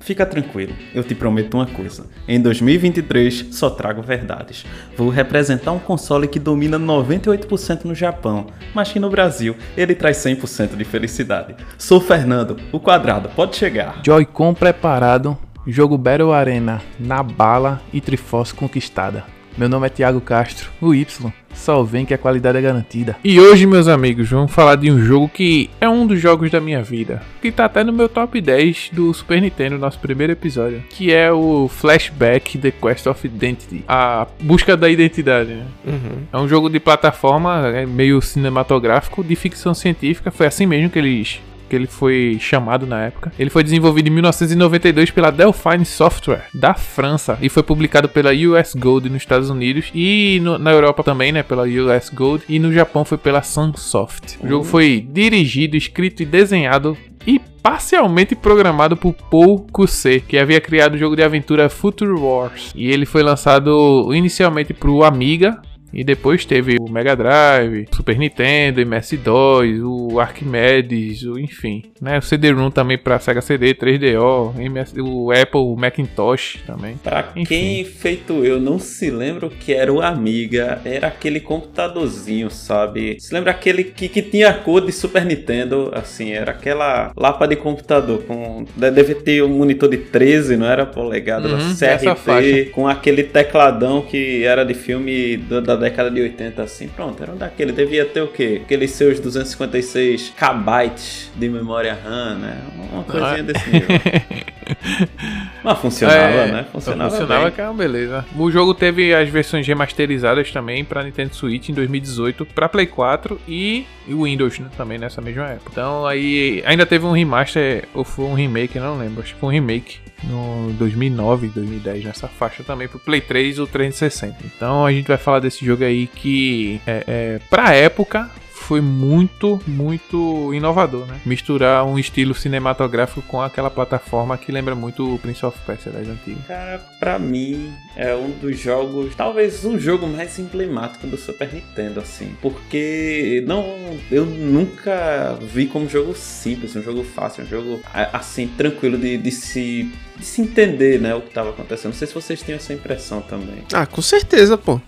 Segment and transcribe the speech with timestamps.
[0.00, 2.06] Fica tranquilo, eu te prometo uma coisa.
[2.26, 4.64] Em 2023 só trago verdades.
[4.96, 10.16] Vou representar um console que domina 98% no Japão, mas que no Brasil ele traz
[10.16, 11.54] 100% de felicidade.
[11.76, 14.00] Sou Fernando, o quadrado pode chegar.
[14.02, 15.36] Joy-Con preparado,
[15.66, 19.39] jogo Battle Arena na bala e Triforce conquistada.
[19.60, 21.30] Meu nome é Thiago Castro, o Y.
[21.52, 23.14] Só vem que a qualidade é garantida.
[23.22, 26.62] E hoje, meus amigos, vamos falar de um jogo que é um dos jogos da
[26.62, 27.20] minha vida.
[27.42, 30.82] Que tá até no meu top 10 do Super Nintendo, nosso primeiro episódio.
[30.88, 33.84] Que é o Flashback The Quest of Identity.
[33.86, 35.66] A busca da identidade, né?
[35.86, 36.22] Uhum.
[36.32, 40.30] É um jogo de plataforma é meio cinematográfico de ficção científica.
[40.30, 41.38] Foi assim mesmo que eles
[41.70, 43.32] que ele foi chamado na época.
[43.38, 48.74] Ele foi desenvolvido em 1992 pela Delphine Software, da França, e foi publicado pela US
[48.74, 52.72] Gold nos Estados Unidos e no, na Europa também, né, pela US Gold, e no
[52.72, 54.38] Japão foi pela Sunsoft.
[54.42, 60.60] O jogo foi dirigido, escrito e desenhado e parcialmente programado por Paul Cousset, que havia
[60.60, 62.72] criado o jogo de aventura Future Wars.
[62.74, 65.60] E ele foi lançado inicialmente para o Amiga,
[65.92, 72.18] e depois teve o Mega Drive, Super Nintendo, MS2, o Archimedes, o, enfim, né?
[72.18, 76.96] O CD-ROM também para Sega CD, 3DO, MS, o Apple, o Macintosh também.
[77.02, 77.44] Pra Enfim.
[77.44, 83.16] quem feito eu não se lembra o que era o Amiga, era aquele computadorzinho, sabe?
[83.18, 87.46] Se lembra aquele que, que tinha a cor de Super Nintendo, assim, era aquela lapa
[87.46, 92.86] de computador com deve ter um monitor de 13, não era polegada, Uhum, CRT, com
[92.86, 96.86] aquele tecladão que era de filme da, da década de 80 assim.
[96.88, 98.60] Pronto, era um daquele, devia ter o quê?
[98.64, 102.58] Aqueles seus 256 kbytes de memória RAM, né?
[102.92, 103.42] Uma coisinha Ah.
[103.42, 103.88] desse nível.
[105.62, 106.66] Mas funcionava, É, né?
[106.72, 107.52] Funcionava, Funcionava bem.
[107.52, 108.24] que é uma beleza.
[108.36, 113.40] O jogo teve as versões remasterizadas também para Nintendo Switch em 2018, para Play 4
[113.46, 115.70] e e o Windows né, também nessa mesma época.
[115.72, 119.48] Então aí ainda teve um remaster ou foi um remake, não lembro, acho que foi
[119.50, 124.36] um remake no 2009, 2010 nessa faixa também pro Play 3 ou 360.
[124.44, 128.28] Então a gente vai falar desse jogo aí que é, é pra época
[128.70, 131.20] foi muito, muito inovador, né?
[131.26, 136.06] Misturar um estilo cinematográfico com aquela plataforma que lembra muito o Prince of Persia das
[136.06, 136.46] antigas.
[136.46, 141.98] Cara, pra mim é um dos jogos, talvez um jogo mais emblemático do Super Nintendo,
[141.98, 142.32] assim.
[142.40, 147.80] Porque não, eu nunca vi como jogo simples, um jogo fácil, um jogo
[148.12, 149.90] assim, tranquilo de, de se.
[150.16, 151.92] De se entender, né, o que tava acontecendo.
[151.92, 153.64] Não sei se vocês têm essa impressão também.
[153.72, 154.78] Ah, com certeza, pô.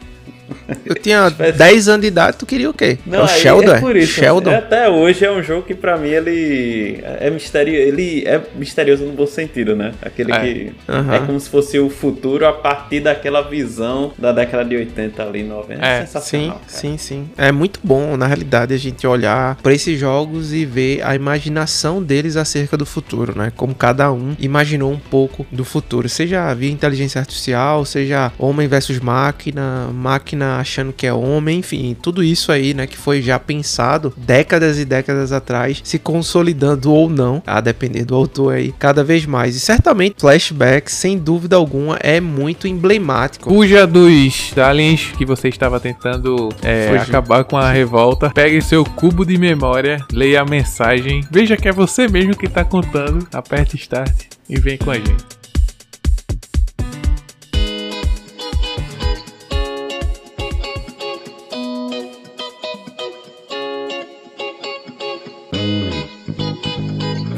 [0.84, 2.98] Eu tinha Tivesse- 10 anos de idade, tu queria o quê?
[3.10, 4.12] é o Sheldon, é por isso.
[4.12, 4.50] Sheldon.
[4.50, 7.82] é, Até hoje é um jogo que pra mim ele é misterioso.
[7.88, 9.92] Ele é misterioso no bom sentido, né?
[10.02, 10.40] Aquele É.
[10.40, 11.14] que Aham.
[11.14, 15.42] é como se fosse o futuro a partir daquela visão da década de 80 ali,
[15.42, 15.84] 90.
[15.84, 16.48] É, Sim, sensacional.
[16.50, 16.60] cara.
[16.68, 17.30] sim, sim.
[17.36, 22.02] É muito bom, na realidade, a gente olhar pra esses jogos e ver a imaginação
[22.02, 23.52] deles acerca do futuro, né?
[23.56, 26.08] Como cada um imaginou um pouco do futuro.
[26.08, 32.22] Seja via inteligência artificial, seja homem versus máquina, máquina achando que é homem, enfim, tudo
[32.22, 32.86] isso aí, né?
[32.86, 38.14] Que foi já pensado décadas e décadas atrás, se consolidando ou não, a depender do
[38.14, 39.56] autor aí, cada vez mais.
[39.56, 43.48] E certamente, Flashback, sem dúvida alguma, é muito emblemático.
[43.48, 48.30] Fuja dos aliens que você estava tentando é, acabar com a revolta.
[48.30, 52.64] Pegue seu cubo de memória, leia a mensagem, veja que é você mesmo que está
[52.64, 55.41] contando, aperte Start e vem com a gente.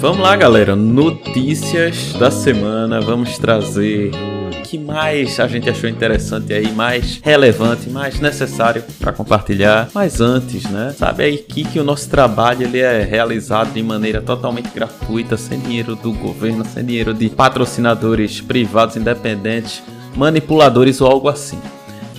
[0.04, 0.76] Vamos lá, galera.
[0.76, 3.00] Notícias da semana.
[3.00, 9.14] Vamos trazer o que mais a gente achou interessante aí, mais relevante, mais necessário para
[9.14, 9.88] compartilhar.
[9.94, 10.94] Mas antes, né?
[10.94, 15.58] Sabe aí que, que o nosso trabalho ele é realizado de maneira totalmente gratuita, sem
[15.58, 19.82] dinheiro do governo, sem dinheiro de patrocinadores privados independentes,
[20.14, 21.58] manipuladores ou algo assim.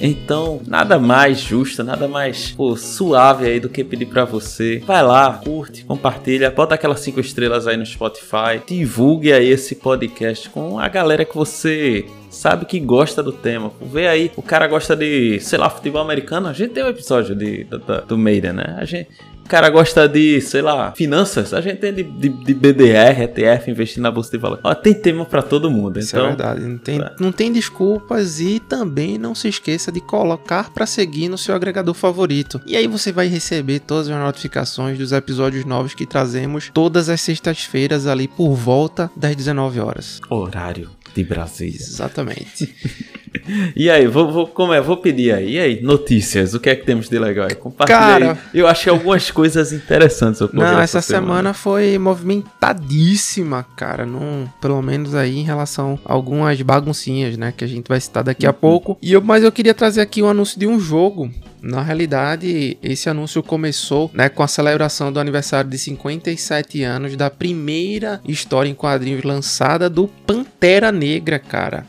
[0.06, 4.84] Então, nada mais justo, nada mais pô, suave aí do que pedir pra você.
[4.86, 10.48] Vai lá, curte, compartilha, bota aquelas cinco estrelas aí no Spotify, divulgue aí esse podcast
[10.50, 13.72] com a galera que você sabe que gosta do tema.
[13.82, 16.50] Vê aí, o cara gosta de, sei lá, futebol americano.
[16.50, 17.66] A gente tem um episódio de,
[18.08, 18.76] do Maiden, né?
[18.78, 19.10] A gente
[19.46, 21.54] O cara gosta de, sei lá, finanças.
[21.54, 24.64] A gente tem de, de, de BDR, ETF, investir na bolsa de valores.
[24.66, 26.00] Ó, tem tema para todo mundo.
[26.00, 26.62] Isso então, é verdade.
[26.62, 31.38] Não tem, não tem desculpas e também não se esqueça de colocar para seguir no
[31.38, 32.60] seu agregador favorito.
[32.66, 37.22] E aí você vai receber todas as notificações dos episódios novos que trazemos todas as
[37.22, 40.20] sextas-feiras ali por volta das 19 horas.
[40.28, 41.80] Horário de Brasília.
[41.80, 42.74] Exatamente.
[43.76, 44.82] E aí, vou, vou, como é?
[44.82, 45.54] Vou pedir aí.
[45.54, 47.56] E aí, notícias, o que é que temos de legal aí?
[47.56, 48.38] Compartilha Cara- aí.
[48.54, 50.42] Eu achei algumas coisas interessantes.
[50.54, 54.06] Não, essa semana foi movimentadíssima, cara.
[54.06, 57.54] Num, pelo menos aí em relação a algumas baguncinhas, né?
[57.56, 58.98] Que a gente vai citar daqui a pouco.
[59.02, 61.30] E eu, mas eu queria trazer aqui um anúncio de um jogo.
[61.62, 67.32] Na realidade, esse anúncio começou né, com a celebração do aniversário de 57 anos da
[67.32, 71.88] primeira história em quadrinhos lançada do Pantera Negra, cara.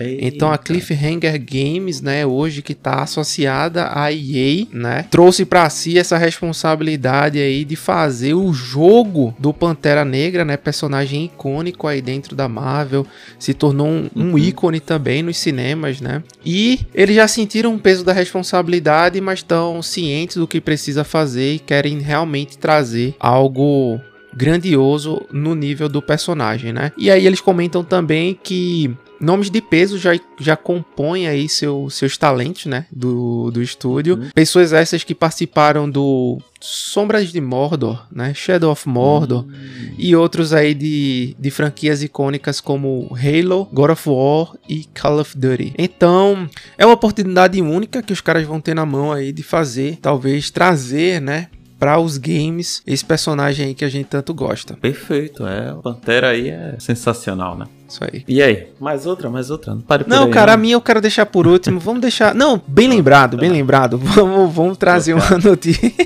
[0.00, 5.98] Então a Cliffhanger Games, né, hoje que tá associada à EA, né, trouxe pra si
[5.98, 12.34] essa responsabilidade aí de fazer o jogo do Pantera Negra, né, personagem icônico aí dentro
[12.34, 13.06] da Marvel,
[13.38, 16.22] se tornou um, um ícone também nos cinemas, né?
[16.44, 21.54] E eles já sentiram o peso da responsabilidade, mas estão cientes do que precisa fazer
[21.54, 24.00] e querem realmente trazer algo
[24.36, 26.92] grandioso no nível do personagem, né?
[26.96, 28.94] E aí eles comentam também que
[29.24, 32.86] nomes de peso já, já compõem aí seu, seus talentos, né?
[32.92, 34.28] Do, do estúdio.
[34.34, 38.32] Pessoas essas que participaram do Sombras de Mordor, né?
[38.34, 39.46] Shadow of Mordor
[39.98, 45.36] e outros aí de, de franquias icônicas como Halo, God of War e Call of
[45.36, 45.74] Duty.
[45.78, 46.48] Então,
[46.78, 50.50] é uma oportunidade única que os caras vão ter na mão aí de fazer, talvez
[50.50, 51.48] trazer, né?
[51.78, 54.74] Para os games, esse personagem aí que a gente tanto gosta.
[54.74, 55.72] Perfeito, é.
[55.72, 57.66] O Pantera aí é sensacional, né?
[57.94, 58.24] Isso aí.
[58.26, 58.66] E aí?
[58.80, 59.72] Mais outra, mais outra?
[59.74, 60.62] Não pare por Não, aí, cara, a né?
[60.62, 61.78] minha eu quero deixar por último.
[61.78, 62.34] Vamos deixar.
[62.34, 63.96] Não, bem lembrado, bem lembrado.
[63.98, 65.92] Vamos, vamos trazer uma notícia.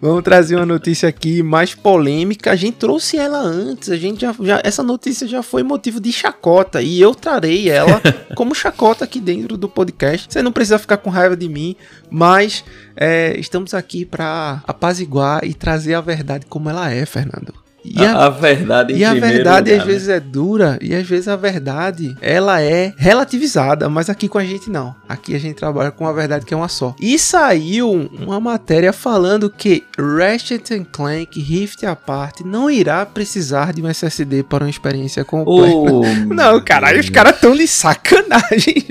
[0.00, 2.52] Vamos trazer uma notícia aqui mais polêmica.
[2.52, 3.90] A gente trouxe ela antes.
[3.90, 8.00] A gente já, já- essa notícia já foi motivo de chacota e eu trarei ela
[8.36, 10.28] como chacota aqui dentro do podcast.
[10.30, 11.74] Você não precisa ficar com raiva de mim,
[12.08, 12.64] mas
[12.96, 17.52] é, estamos aqui para apaziguar e trazer a verdade como ela é, Fernando.
[17.84, 19.92] E A, a verdade e a verdade lugar, às né?
[19.92, 24.44] vezes é dura e às vezes a verdade ela é relativizada, mas aqui com a
[24.44, 24.94] gente não.
[25.08, 26.94] Aqui a gente trabalha com a verdade que é uma só.
[27.00, 33.88] E saiu uma matéria falando que Ratchet Clank Rift Apart não irá precisar de um
[33.88, 35.74] SSD para uma experiência completa.
[35.74, 36.02] Oh,
[36.34, 38.84] não, caralho, os caras tão de sacanagem.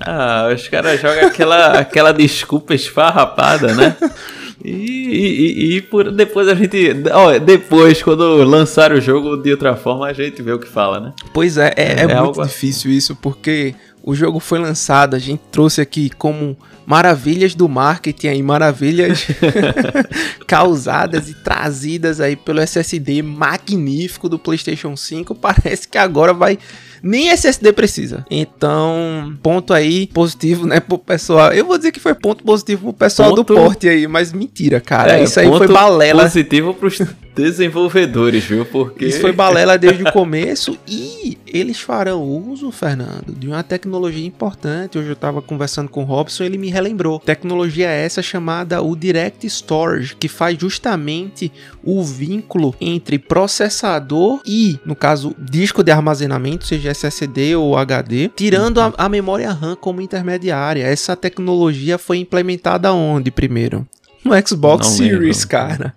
[0.00, 3.96] Ah, os caras jogam aquela, aquela desculpa esfarrapada, né?
[4.64, 6.78] E, e- e- por, depois a gente.
[7.12, 10.98] Ó, depois, quando lançar o jogo de outra forma, a gente vê o que fala,
[11.00, 11.12] né?
[11.32, 15.18] Pois é, é, é É muito algo- difícil isso, porque o jogo foi lançado, a
[15.18, 16.56] gente trouxe aqui como
[16.86, 19.26] maravilhas do marketing aí, maravilhas
[20.46, 25.34] causadas e trazidas aí pelo SSD magnífico do PlayStation 5.
[25.34, 26.58] Parece que agora vai.
[27.02, 28.24] Nem SSD precisa.
[28.30, 31.52] Então, ponto aí positivo, né, pro pessoal.
[31.52, 34.80] Eu vou dizer que foi ponto positivo pro pessoal do Ponto- porte aí, mas mentira,
[34.80, 35.18] cara.
[35.18, 36.22] É, isso aí foi balela.
[36.22, 37.00] Positivo pros
[37.34, 38.64] desenvolvedores, viu?
[38.64, 39.06] Porque.
[39.06, 44.98] Isso foi balela desde o começo e eles farão uso, Fernando, de uma tecnologia importante.
[44.98, 47.20] Hoje eu estava conversando com o Robson, ele me relembrou.
[47.20, 51.52] Tecnologia essa chamada o Direct Storage, que faz justamente
[51.82, 58.80] o vínculo entre processador e, no caso, disco de armazenamento, seja SSD ou HD, tirando
[58.80, 60.84] a, a memória RAM como intermediária.
[60.84, 63.86] Essa tecnologia foi implementada onde primeiro?
[64.24, 65.48] No Xbox Não Series, lembro.
[65.48, 65.94] cara.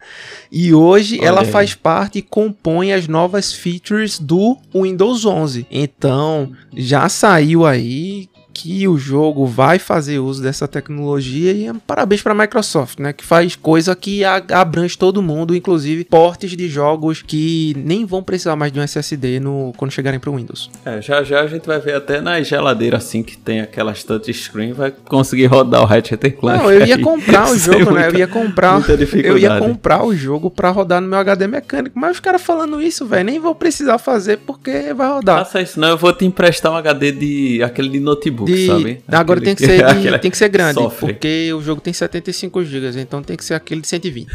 [0.51, 1.47] E hoje Olha ela aí.
[1.51, 5.65] faz parte e compõe as novas features do Windows 11.
[5.71, 12.31] Então, já saiu aí que o jogo vai fazer uso dessa tecnologia e parabéns para
[12.31, 17.75] a Microsoft, né, que faz coisa que abrange todo mundo, inclusive portes de jogos que
[17.77, 20.71] nem vão precisar mais de um SSD no quando chegarem para o Windows.
[20.83, 24.73] É, já já a gente vai ver até na geladeira assim que tem aquelas touchscreen,
[24.73, 26.63] vai conseguir rodar o Ratchet Clank.
[26.63, 27.83] Não, eu ia comprar o jogo, né?
[27.85, 28.81] Eu muita- ia comprar,
[29.23, 32.81] eu ia comprar o jogo para rodar no meu HD mecânico, mas os caras falando
[32.81, 35.39] isso, velho, nem vou precisar fazer porque vai rodar.
[35.39, 35.89] Faça isso, não.
[35.89, 37.63] Eu vou te emprestar um HD de.
[37.63, 39.01] aquele de notebook, De- sabe?
[39.07, 40.99] Agora Aquele tem que ser, de- tem que ser grande, sofre.
[41.13, 44.27] porque o jogo tem 75 GB, então tem que ser aquele de 120.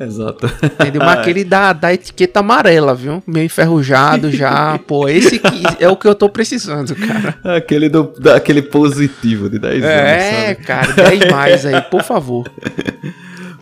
[0.00, 0.46] Exato.
[0.80, 1.02] Entendeu?
[1.04, 3.22] Mas aquele da, da etiqueta amarela, viu?
[3.26, 4.78] Meio enferrujado já.
[4.88, 5.38] Pô, esse
[5.78, 7.38] é o que eu tô precisando, cara.
[7.56, 9.94] aquele do, daquele positivo de 10 anos.
[9.94, 12.50] É, cara, 10 mais aí, por favor.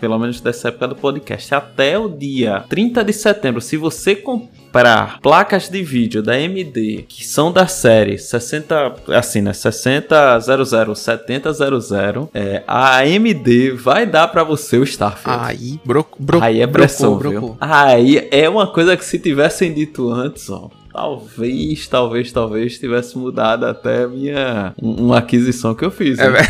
[0.00, 5.18] Pelo menos dessa época do podcast, até o dia 30 de setembro, se você comprar
[5.20, 9.52] placas de vídeo da AMD, que são da série 60, assim, né?
[9.52, 15.42] 6000, 7000, é, a AMD vai dar pra você o Starfield.
[15.44, 17.56] Aí, bro, bro, Aí é pressão, brocou, brocou.
[17.60, 20.70] Aí é uma coisa que se tivessem dito antes, ó.
[20.94, 26.20] Talvez, talvez, talvez tivesse mudado até a minha um- uma aquisição que eu fiz.
[26.20, 26.46] É ver-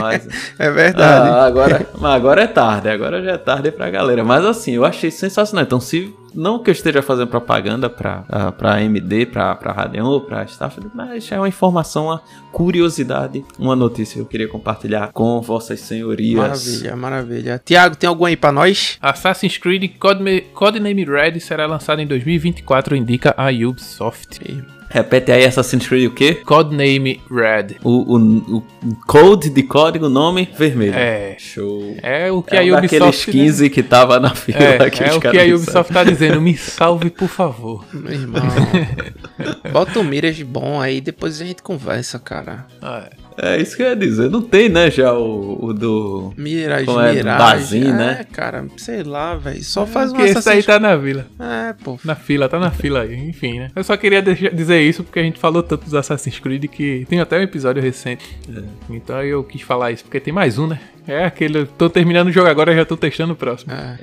[0.00, 0.26] Mas,
[0.58, 1.28] É verdade.
[1.30, 4.24] ah, agora, mas agora é tarde, agora já é tarde pra galera.
[4.24, 5.64] Mas assim, eu achei sensacional.
[5.64, 10.06] Então, se não que eu esteja fazendo propaganda pra, ah, pra AMD, pra, pra Radeon
[10.06, 15.10] ou pra Starfield, mas é uma informação, uma curiosidade, uma notícia que eu queria compartilhar
[15.12, 16.38] com vossas senhorias.
[16.38, 17.62] Maravilha, maravilha.
[17.64, 18.98] Tiago, tem algum aí pra nós?
[19.00, 19.92] Assassin's Creed
[20.54, 24.38] Codename Red será lançado em 2024, indica a Ubisoft.
[24.90, 26.34] Repete aí Assassin's Creed o quê?
[26.34, 27.76] Codename Red.
[27.84, 28.62] O, o, o
[29.06, 30.94] code de código, nome vermelho.
[30.94, 31.36] É.
[31.38, 31.96] Show.
[32.02, 33.30] É o que É a um Ubisoft.
[33.30, 34.58] 15 que tava na fila.
[34.58, 35.54] É, que é os o que a.
[35.54, 36.40] Ubisoft tá dizendo.
[36.40, 37.84] Me salve, por favor.
[37.92, 38.42] Meu irmão.
[39.72, 42.66] Bota o Mirage bom aí, depois a gente conversa, cara.
[42.80, 43.27] Ah, é.
[43.40, 44.28] É isso que eu ia dizer.
[44.28, 46.32] Não tem, né, já o, o do...
[46.36, 47.38] Mirage, Como é, Mirage.
[47.38, 48.26] Bazin, é, né?
[48.32, 49.62] cara, sei lá, velho.
[49.62, 51.24] Só faz um Porque esse aí tá na vila.
[51.38, 51.98] É, pô.
[52.04, 53.70] Na fila, tá na fila aí, enfim, né?
[53.76, 57.06] Eu só queria deixar- dizer isso porque a gente falou tanto dos Assassin's Creed que
[57.08, 58.24] tem até um episódio recente.
[58.90, 60.80] Então eu quis falar isso, porque tem mais um, né?
[61.06, 61.64] É aquele.
[61.64, 63.72] Tô terminando o jogo agora, já tô testando o próximo.
[63.72, 63.98] É.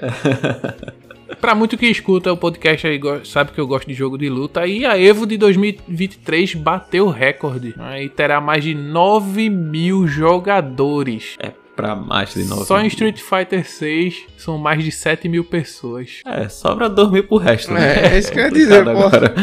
[1.40, 4.66] Pra muito que escuta o podcast aí, sabe que eu gosto de jogo de luta.
[4.66, 7.74] E a Evo de 2023 bateu o recorde.
[7.78, 11.36] Aí terá mais de 9 mil jogadores.
[11.40, 15.44] É pra mais de 9 Só em Street Fighter 6 são mais de 7 mil
[15.44, 16.22] pessoas.
[16.26, 17.96] É, sobra dormir pro resto, né?
[18.12, 18.90] É, é isso que eu ia dizer, pô.
[18.92, 19.34] Agora.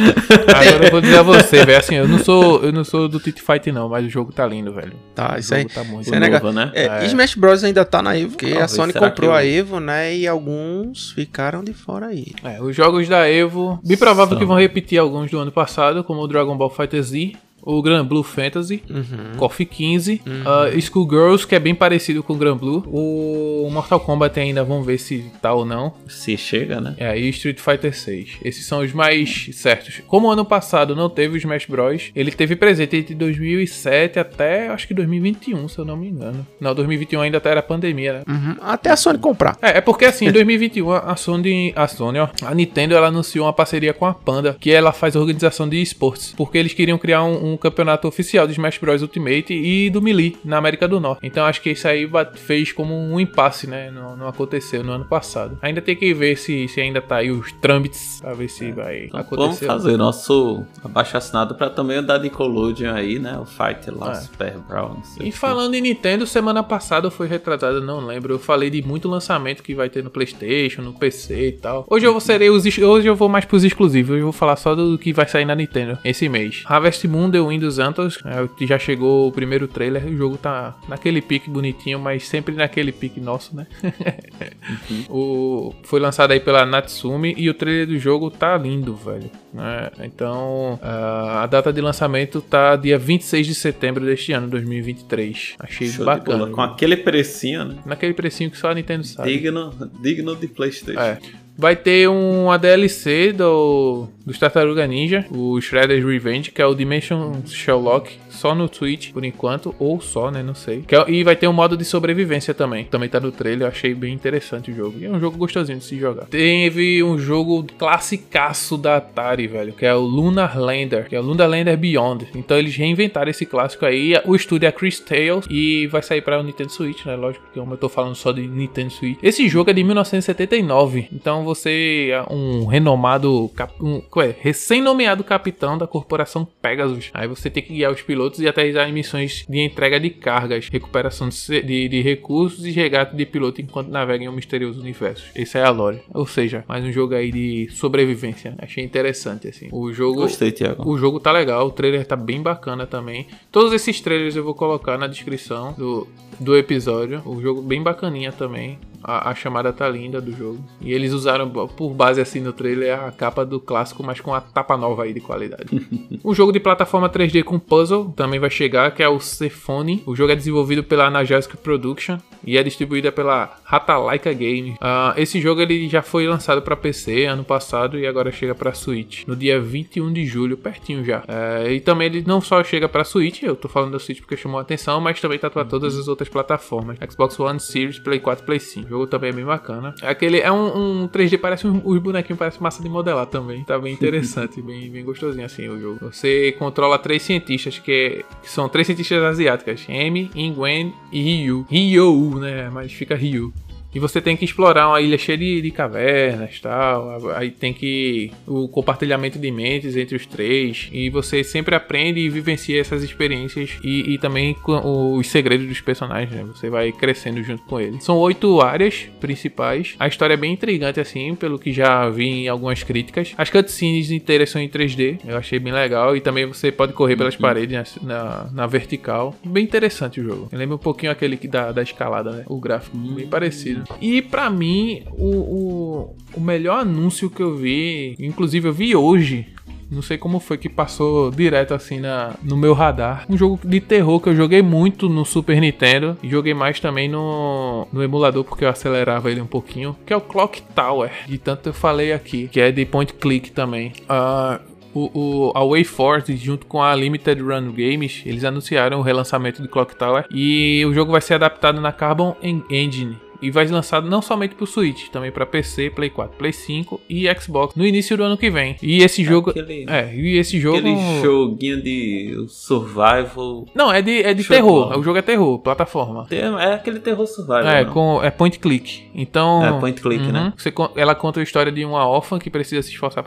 [0.54, 1.78] Agora eu vou dizer a você, velho.
[1.78, 4.46] Assim, eu não sou, eu não sou do Street Fighter, não, mas o jogo tá
[4.46, 4.92] lindo, velho.
[5.14, 5.62] Tá, O isso aí.
[5.62, 6.70] jogo tá muito Isso é novo, né?
[6.74, 7.04] É, É.
[7.06, 9.80] Smash Bros ainda tá na Evo, porque a Talvez, Sony será comprou eu- a Evo,
[9.80, 10.14] né?
[10.16, 12.26] E alguns ficaram de fora aí.
[12.44, 14.38] É, os jogos da Evo, bem provável São.
[14.38, 17.32] que vão repetir alguns do ano passado, como o Dragon Ball Fighter Z,
[17.62, 19.36] o Grand Blue Fantasy, Uhum.
[19.36, 24.38] KOF 15, uh, Schoolgirls, que é bem parecido com o Grand Blue, o Mortal Kombat
[24.38, 25.94] ainda, vamos ver se tá ou não.
[26.08, 26.94] Se chega, né?
[26.98, 28.38] É, e Street Fighter 6.
[28.44, 30.02] Esses são os mais certos.
[30.06, 34.86] Como ano passado não teve o Smash Bros, ele teve presente entre 2007 até acho
[34.86, 36.46] que 2021, se eu não me engano.
[36.60, 38.22] Não, 2021 ainda até era pandemia, né?
[38.26, 38.56] Uhum.
[38.60, 39.56] Até a Sony comprar.
[39.62, 43.46] É, é porque assim, em 2021 a Sony, a Sony, ó, a Nintendo ela anunciou
[43.46, 47.24] uma parceria com a Panda, que ela faz organização de esportes, porque eles queriam criar
[47.24, 51.20] um, um campeonato oficial de Smash Bros Ultimate e do Melee na América do Norte.
[51.26, 53.90] Então acho que isso aí fez como um impasse, né?
[53.90, 55.58] Não, não aconteceu no ano passado.
[55.62, 59.04] Ainda tem que ver se, se ainda tá aí os trâmites pra ver se vai
[59.06, 59.66] Então, vamos acontecer.
[59.66, 63.38] fazer nosso abaixo assinado pra também andar de Nickelodeon aí, né?
[63.38, 64.14] O Fight lá, É.
[64.16, 64.96] Super Brown.
[65.20, 68.34] E falando em Nintendo, semana passada foi retratada, não lembro.
[68.34, 71.86] Eu falei de muito lançamento que vai ter no PlayStation, no PC e tal.
[71.88, 74.10] Hoje eu vou serei os hoje eu vou mais pros exclusivos.
[74.12, 76.62] Hoje eu vou falar só do que vai sair na Nintendo esse mês.
[76.66, 80.06] Harvest Moon The Windows Antos, é, que já chegou o primeiro trailer.
[80.06, 83.66] O jogo tá naquele pique bonitinho, mas sempre naquele pique nosso, né?
[85.10, 89.30] o foi lançado aí pela Natsumi e o trailer do jogo tá lindo, velho.
[89.52, 89.90] né?
[90.00, 95.54] Então, ah, a data de lançamento tá dia 26 de setembro deste ano, 2023.
[95.58, 96.46] Achei Show bacana.
[96.46, 97.76] Com aquele precinho, né?
[97.84, 99.32] Naquele precinho que só a Nintendo sabe.
[99.32, 101.00] Digno, digno de PlayStation.
[101.00, 101.18] É.
[101.56, 107.32] Vai ter uma DLC do, dos Tartaruga Ninja, o Shredder's Revenge, que é o Dimension
[107.46, 110.42] Sherlock, só no Switch por enquanto, ou só, né?
[110.42, 110.84] Não sei.
[110.88, 112.84] É- e vai ter um modo de sobrevivência também.
[112.84, 114.98] Também tá no trailer, eu achei bem interessante o jogo.
[114.98, 116.26] E é um jogo gostosinho de se jogar.
[116.26, 121.22] Teve um jogo classicaço da Atari, velho, que é o Lunar Lander, que é o
[121.22, 122.28] Lunar Lander Beyond.
[122.34, 124.14] Então eles reinventaram esse clássico aí.
[124.24, 127.16] O estúdio é Chris Tales e vai sair para o Nintendo Switch, né?
[127.16, 129.18] Lógico que eu tô falando só de Nintendo Switch.
[129.22, 134.34] Esse jogo é de 1979, então você é um renomado, um, é?
[134.38, 137.10] recém-nomeado capitão da corporação Pegasus.
[137.14, 140.68] Aí você tem que guiar os pilotos e aterrissar em missões de entrega de cargas,
[140.70, 145.24] recuperação de, de- de recursos e resgate de piloto enquanto navega em um misterioso universo.
[145.34, 146.00] Esse é a lore.
[146.12, 148.54] Ou seja, mais um jogo aí de sobrevivência.
[148.58, 149.68] Achei interessante, assim.
[149.70, 150.22] O jogo...
[150.22, 150.88] Gostei, Thiago.
[150.88, 153.26] O jogo tá legal, o trailer tá bem bacana também.
[153.50, 156.08] Todos esses trailers eu vou colocar na descrição do,
[156.40, 157.22] do episódio.
[157.24, 158.78] O jogo bem bacaninha também.
[159.04, 160.64] A, a chamada tá linda do jogo.
[160.80, 164.40] E eles usaram por base assim no trailer a capa do clássico, mas com a
[164.40, 165.86] tapa nova aí de qualidade.
[166.22, 170.02] o jogo de plataforma 3D com puzzle também vai chegar, que é o Cephone.
[170.06, 174.76] O jogo é desenvolvido pela Anajask Production e é distribuída pela Ratalaika Games.
[174.80, 178.74] Ah, esse jogo ele já foi lançado para PC ano passado e agora chega para
[178.74, 181.22] Switch no dia 21 de julho, pertinho já.
[181.28, 184.36] É, e também ele não só chega para Switch, eu tô falando da Switch porque
[184.36, 188.20] chamou a atenção, mas também tá para todas as outras plataformas: Xbox One, Series, Play
[188.20, 188.86] 4, Play 5.
[188.86, 189.94] O jogo também é bem bacana.
[190.02, 193.64] Aquele é um, um 3D parece um, os bonequinhos parece massa de modelar também.
[193.64, 195.98] Tá bem interessante, bem, bem gostosinho assim o jogo.
[196.10, 201.66] Você controla três cientistas que, que são três cientistas asiáticas: M, Ingwen e Ryu.
[201.68, 202.70] Ryu, né?
[202.70, 203.52] Mas fica Ryu.
[203.94, 207.30] E você tem que explorar uma ilha cheia de, de cavernas tal.
[207.34, 208.30] Aí tem que.
[208.46, 210.88] O compartilhamento de mentes entre os três.
[210.92, 213.78] E você sempre aprende e vivencia essas experiências.
[213.82, 216.44] E, e também com os segredos dos personagens, né?
[216.54, 218.04] Você vai crescendo junto com eles.
[218.04, 219.94] São oito áreas principais.
[219.98, 223.34] A história é bem intrigante, assim, pelo que já vi em algumas críticas.
[223.36, 225.20] As cutscenes inteiras são em 3D.
[225.26, 226.16] Eu achei bem legal.
[226.16, 229.34] E também você pode correr pelas paredes na, na, vertical.
[229.44, 230.48] Bem interessante o jogo.
[230.52, 232.44] Lembra um pouquinho aquele que da, da escalada, né?
[232.46, 233.81] O gráfico, bem parecido.
[234.00, 239.46] E pra mim, o, o, o melhor anúncio que eu vi, inclusive eu vi hoje
[239.92, 243.26] Não sei como foi que passou direto assim na, no meu radar.
[243.28, 246.16] Um jogo de terror que eu joguei muito no Super Nintendo.
[246.22, 249.94] E joguei mais também no, no emulador, porque eu acelerava ele um pouquinho.
[250.06, 251.10] Que é o Clock Tower.
[251.26, 252.48] De tanto eu falei aqui.
[252.48, 253.92] Que é de point click também.
[254.04, 259.60] Uh, o, o, a WayForce, junto com a Limited Run Games, eles anunciaram o relançamento
[259.60, 263.74] de Clock Tower e o jogo vai ser adaptado na Carbon Engine, e vai ser
[263.74, 267.74] lançado não somente para o Switch, também para PC, Play 4, Play 5 e Xbox
[267.74, 268.76] no início do ano que vem.
[268.80, 273.66] E esse jogo aquele, é, e esse jogo aquele joguinho de survival.
[273.74, 274.96] Não, é de é de terror.
[274.96, 276.26] O jogo é terror, plataforma.
[276.30, 277.66] É aquele terror survival.
[277.66, 277.92] É, não.
[277.92, 279.10] com é point click.
[279.14, 280.26] Então, é point click, né?
[280.26, 280.52] uhum, né?
[280.56, 283.24] Você, ela conta a história de uma órfã que precisa se esforçar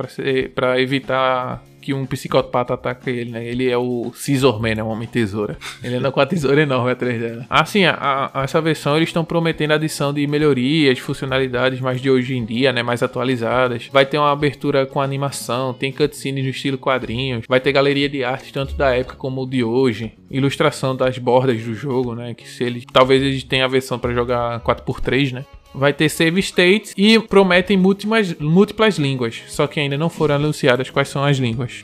[0.56, 3.45] para evitar que um psicopata ataca ele, né?
[3.45, 4.84] Ele é o Scissor Man, né?
[4.84, 5.56] Homem Tesoura.
[5.84, 7.45] Ele anda com a tesoura enorme atrás dela.
[7.48, 12.10] Assim, a, a, essa versão eles estão prometendo a adição de melhorias, funcionalidades mais de
[12.10, 12.82] hoje em dia, né?
[12.82, 13.88] Mais atualizadas.
[13.93, 18.24] Vai ter uma abertura com animação, tem cutscenes no estilo quadrinhos, vai ter galeria de
[18.24, 20.13] arte tanto da época como de hoje.
[20.32, 22.34] Ilustração das bordas do jogo, né?
[22.34, 22.84] Que se eles.
[22.91, 25.45] Talvez eles tenham a versão para jogar 4x3, né?
[25.77, 30.89] Vai ter save states e prometem múltiplas, múltiplas línguas, só que ainda não foram anunciadas
[30.89, 31.83] quais são as línguas.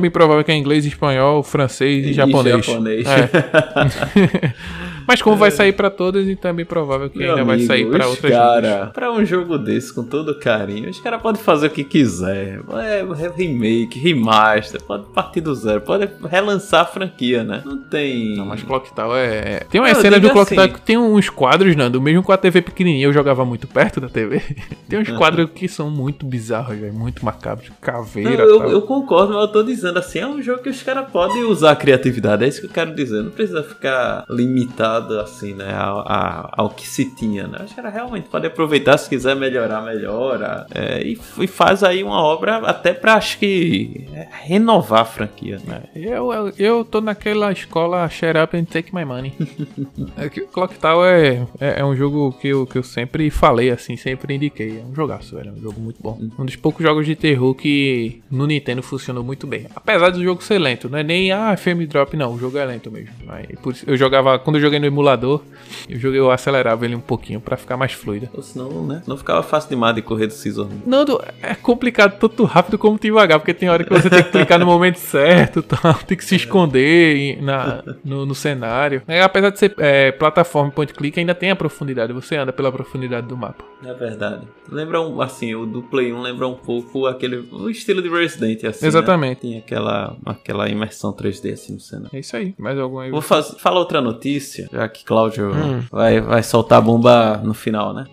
[0.00, 2.64] Bem provável que é inglês, espanhol, francês e, e japonês.
[2.64, 3.06] japonês.
[3.06, 4.54] É.
[5.06, 7.66] Mas como vai sair para todas, então é bem provável que Meu ainda amigo, vai
[7.66, 11.66] sair para outras cara, Para um jogo desse, com todo carinho, os caras podem fazer
[11.68, 12.60] o que quiser.
[12.82, 13.02] É
[13.36, 17.62] remake, remaster, pode partir do zero, pode relançar a franquia, né?
[17.64, 18.36] Não tem.
[18.36, 19.60] Não, mas Clock Tower é.
[19.70, 20.54] Tem uma cena do Clock assim...
[20.56, 24.00] Tower que tem uns quadros, Nando, mesmo com a TV pequenininha, eu jogava muito perto
[24.00, 24.40] da TV.
[24.88, 28.44] tem uns quadros que são muito bizarros, velho, muito macabros, caveira.
[28.44, 31.10] Não, eu, eu, concordo, mas eu tô dizendo assim, é um jogo que os caras
[31.10, 33.22] podem usar a criatividade, é isso que eu quero dizer.
[33.22, 37.58] Não precisa ficar limitado assim, né, ao, ao, ao, que se tinha, né?
[37.60, 40.66] Acho que era realmente pode aproveitar se quiser melhorar, melhora.
[40.74, 45.60] É, e, e, faz aí uma obra até pra acho que é, renovar a franquia,
[45.66, 45.82] né?
[45.94, 49.34] Eu, eu, eu tô naquela escola Shut Up and Take My Money.
[50.16, 53.70] é que Clock Tower é, é, é, um jogo que eu, que eu sempre falei,
[53.70, 54.78] assim, sempre indiquei.
[54.80, 55.50] É um jogaço, velho.
[55.50, 56.18] É um jogo muito bom.
[56.20, 56.30] Hum.
[56.38, 59.66] Um dos poucos jogos de terror que no Nintendo funcionou muito bem.
[59.74, 62.34] Apesar do jogo ser lento, não é nem, ah, frame drop, não.
[62.34, 63.12] O jogo é lento mesmo.
[63.28, 65.42] Aí, por eu jogava, quando eu joguei no emulador,
[65.88, 68.28] eu joguei, eu acelerava ele um pouquinho para ficar mais fluido.
[68.34, 69.02] Ou senão, né?
[69.06, 70.68] Não ficava fácil demais de correr do Scissor.
[70.84, 74.58] Nando, é complicado tanto rápido como devagar, porque tem hora que você tem que clicar
[74.58, 79.02] no momento certo, tal, tem que se esconder na, no, no cenário.
[79.06, 82.70] É, apesar de ser é, plataforma point click, ainda tem a profundidade, você anda pela
[82.70, 83.64] profundidade do mapa.
[83.84, 84.46] É verdade.
[84.70, 88.64] Lembra um, assim, o do Play 1 lembra um pouco aquele o estilo de Resident,
[88.64, 88.84] assim.
[88.84, 88.88] Né?
[88.88, 89.46] Exatamente.
[89.46, 89.52] Né?
[89.52, 92.10] Tem aquela, aquela imersão 3D assim no cenário.
[92.12, 92.54] É isso aí.
[92.58, 93.10] Mais alguma aí?
[93.10, 95.82] Vou faz, falar outra notícia, já que Cláudio hum.
[95.90, 98.06] vai, vai soltar a bomba no final, né?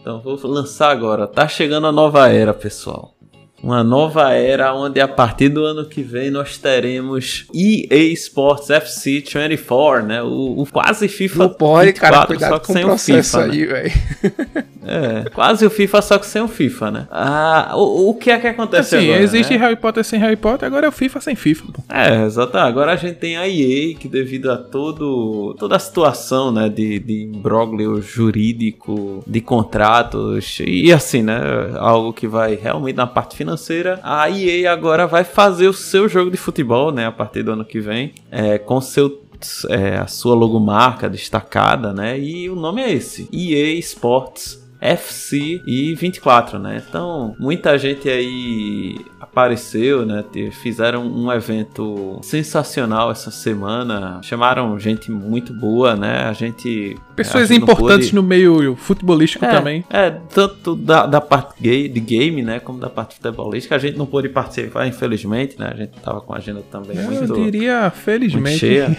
[0.00, 1.26] Então vou lançar agora.
[1.26, 3.14] Tá chegando a nova era, pessoal
[3.62, 9.22] uma nova era onde a partir do ano que vem nós teremos EA Sports FC
[9.22, 10.22] 24, né?
[10.22, 13.46] O, o quase FIFA Não pode, 24, cara, cuidado só que com sem o FIFA,
[13.46, 13.52] né?
[13.52, 14.64] aí, né?
[14.84, 17.08] É, quase o FIFA, só que sem o FIFA, né?
[17.10, 19.58] Ah, o, o que é que acontece assim, agora, existe né?
[19.58, 21.72] Harry Potter sem Harry Potter, agora é o FIFA sem FIFA.
[21.72, 21.82] Pô.
[21.88, 22.56] É, exato.
[22.56, 26.98] Agora a gente tem a EA, que devido a todo, toda a situação, né, de,
[26.98, 31.40] de imbróglio jurídico, de contratos, e assim, né,
[31.76, 36.30] algo que vai realmente na parte financeira, a EA agora vai fazer o seu jogo
[36.30, 39.20] de futebol, né, a partir do ano que vem, é, com seu
[39.68, 42.18] é, a sua logomarca destacada, né?
[42.18, 46.82] E o nome é esse: EA Sports FC e 24, né?
[46.88, 50.24] Então, muita gente aí apareceu, né?
[50.62, 54.20] Fizeram um evento sensacional essa semana.
[54.22, 56.24] Chamaram gente muito boa, né?
[56.24, 56.96] A gente.
[57.24, 58.14] Pessoas importantes pôde...
[58.14, 59.84] no meio futebolístico é, também.
[59.90, 62.60] É, tanto da, da parte gay, de game, né?
[62.60, 63.74] Como da parte futebolística.
[63.74, 65.70] A gente não pôde participar, infelizmente, né?
[65.72, 67.34] A gente tava com a agenda também Eu muito.
[67.34, 68.58] Eu diria, felizmente.
[68.58, 68.96] cheia.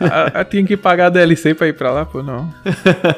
[0.00, 2.48] a, a, tinha que pagar a DLC pra ir pra lá, pô, não.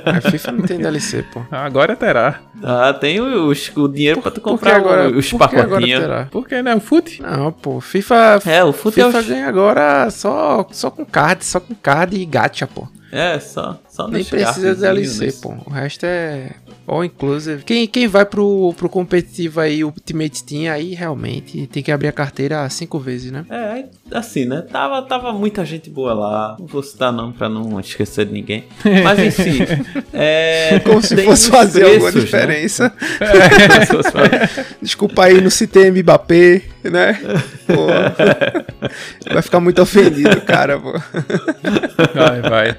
[0.05, 1.43] A FIFA não tem DLC, pô.
[1.51, 2.41] Agora terá.
[2.63, 6.05] Ah, tem o, o dinheiro por, pra tu comprar agora, os pacotinhos.
[6.31, 6.75] Por que, né?
[6.75, 7.23] O FUT?
[7.23, 7.81] Não, pô.
[7.81, 8.41] FIFA.
[8.47, 9.25] É, o FUT FIFA é o...
[9.25, 12.89] ganha agora só, só com card, só com card e gacha, pô.
[13.13, 15.55] É, só, só Nem precisa de DLC, pô.
[15.65, 16.51] O resto é
[16.85, 17.63] all inclusive.
[17.63, 22.09] Quem, quem vai pro, pro competitivo aí, o Ultimate Team, aí realmente tem que abrir
[22.09, 23.45] a carteira cinco vezes, né?
[23.49, 24.63] É, assim, né?
[24.63, 26.57] Tava, tava muita gente boa lá.
[26.59, 28.65] Não vou citar não pra não esquecer de ninguém.
[29.05, 29.59] Mas enfim.
[30.13, 32.21] é, Como se fosse fazer preços, alguma né?
[32.21, 32.89] diferença.
[32.89, 32.95] Né?
[34.25, 34.75] É.
[34.83, 37.21] Desculpa aí, não citei Mbappé, né?
[37.67, 37.87] Pô.
[39.33, 40.93] Vai ficar muito ofendido, cara, pô.
[42.13, 42.77] Vai, vai.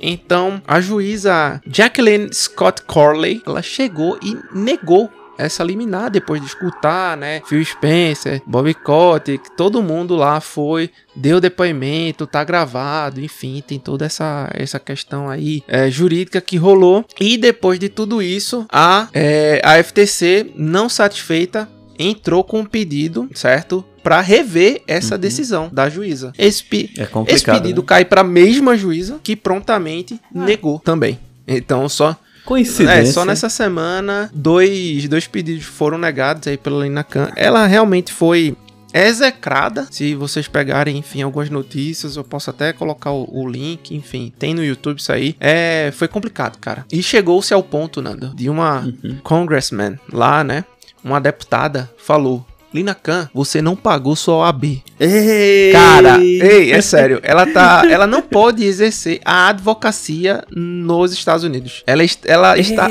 [0.00, 7.16] Então, a juíza Jacqueline Scott Corley, ela chegou e negou essa liminar depois de escutar,
[7.16, 7.40] né?
[7.46, 14.04] Phil Spencer, Bobby Kotick, todo mundo lá foi, deu depoimento, tá gravado, enfim, tem toda
[14.04, 17.04] essa, essa questão aí é, jurídica que rolou.
[17.20, 23.28] E depois de tudo isso, a, é, a FTC, não satisfeita, entrou com um pedido,
[23.34, 23.84] certo?
[24.02, 25.20] para rever essa uhum.
[25.20, 26.32] decisão da juíza.
[26.38, 26.64] Esse,
[26.96, 27.86] é esse pedido né?
[27.86, 30.44] cai para a mesma juíza que prontamente ah.
[30.44, 31.18] negou também.
[31.46, 32.16] Então, só
[32.48, 33.10] Coincidência.
[33.10, 37.30] É, só nessa semana, dois, dois pedidos foram negados aí pela Lina Khan.
[37.36, 38.56] Ela realmente foi
[38.94, 39.86] execrada.
[39.90, 44.54] Se vocês pegarem, enfim, algumas notícias, eu posso até colocar o, o, link, enfim, tem
[44.54, 45.36] no YouTube isso aí.
[45.38, 46.86] É, foi complicado, cara.
[46.90, 49.18] E chegou-se ao ponto, Nando, de uma uhum.
[49.22, 50.64] congressman lá, né?
[51.04, 54.82] Uma deputada falou: Lina Khan, você não pagou sua OAB.
[55.00, 55.72] Ei.
[55.72, 57.20] Cara, ei, é sério.
[57.22, 61.82] Ela tá, ela não pode exercer a advocacia nos Estados Unidos.
[61.86, 62.90] Ela, ela está,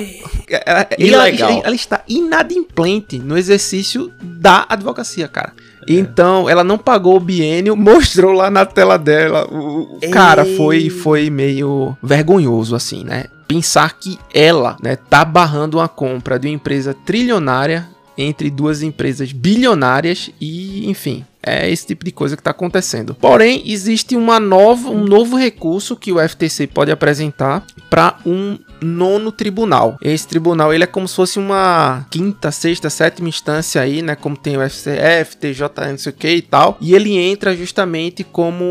[0.66, 1.52] ela, Ilegal.
[1.52, 5.54] Ela, ela está inadimplente no exercício da advocacia, cara.
[5.88, 5.94] É.
[5.94, 9.46] Então, ela não pagou o biênio, mostrou lá na tela dela.
[9.46, 13.26] O, cara, foi, foi meio vergonhoso, assim, né?
[13.48, 19.32] Pensar que ela, né, tá barrando uma compra de uma empresa trilionária entre duas empresas
[19.32, 23.15] bilionárias e, enfim, é esse tipo de coisa que está acontecendo.
[23.15, 29.32] Porém, existe uma nova, um novo recurso que o FTC pode apresentar para um nono
[29.32, 29.97] tribunal.
[30.02, 34.15] Esse tribunal ele é como se fosse uma quinta, sexta, sétima instância aí, né?
[34.15, 36.78] Como tem o FCF, TJ, não sei o que e tal.
[36.80, 38.65] E ele entra justamente como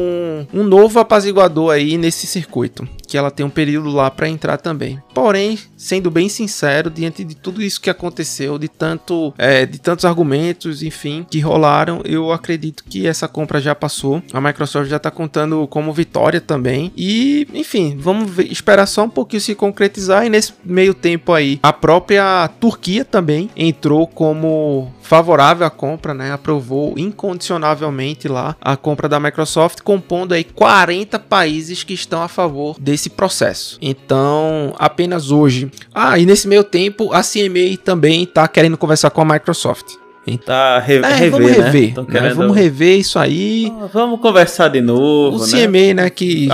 [0.53, 2.89] um novo apaziguador aí nesse circuito.
[3.07, 5.01] Que ela tem um período lá para entrar também.
[5.15, 10.05] Porém, sendo bem sincero, diante de tudo isso que aconteceu, de tanto, é, de tantos
[10.05, 14.23] argumentos, enfim, que rolaram, eu acredito que essa compra já passou.
[14.33, 16.93] A Microsoft já tá contando como vitória também.
[16.97, 21.33] E, enfim, vamos ver, esperar só um pouquinho se concretizar concretizar e nesse meio tempo
[21.33, 26.33] aí a própria Turquia também entrou como favorável à compra, né?
[26.33, 32.77] Aprovou incondicionalmente lá a compra da Microsoft, compondo aí 40 países que estão a favor
[32.81, 33.79] desse processo.
[33.81, 35.71] Então, apenas hoje.
[35.95, 40.06] Ah, e nesse meio tempo a CMA também está querendo conversar com a Microsoft.
[40.45, 41.63] Tá re é, rever, vamos né?
[41.65, 41.95] rever.
[41.97, 42.07] Né?
[42.11, 42.35] Querendo...
[42.35, 43.73] Vamos rever isso aí.
[43.81, 45.37] Ah, vamos conversar de novo.
[45.37, 46.49] O CMA, né, né que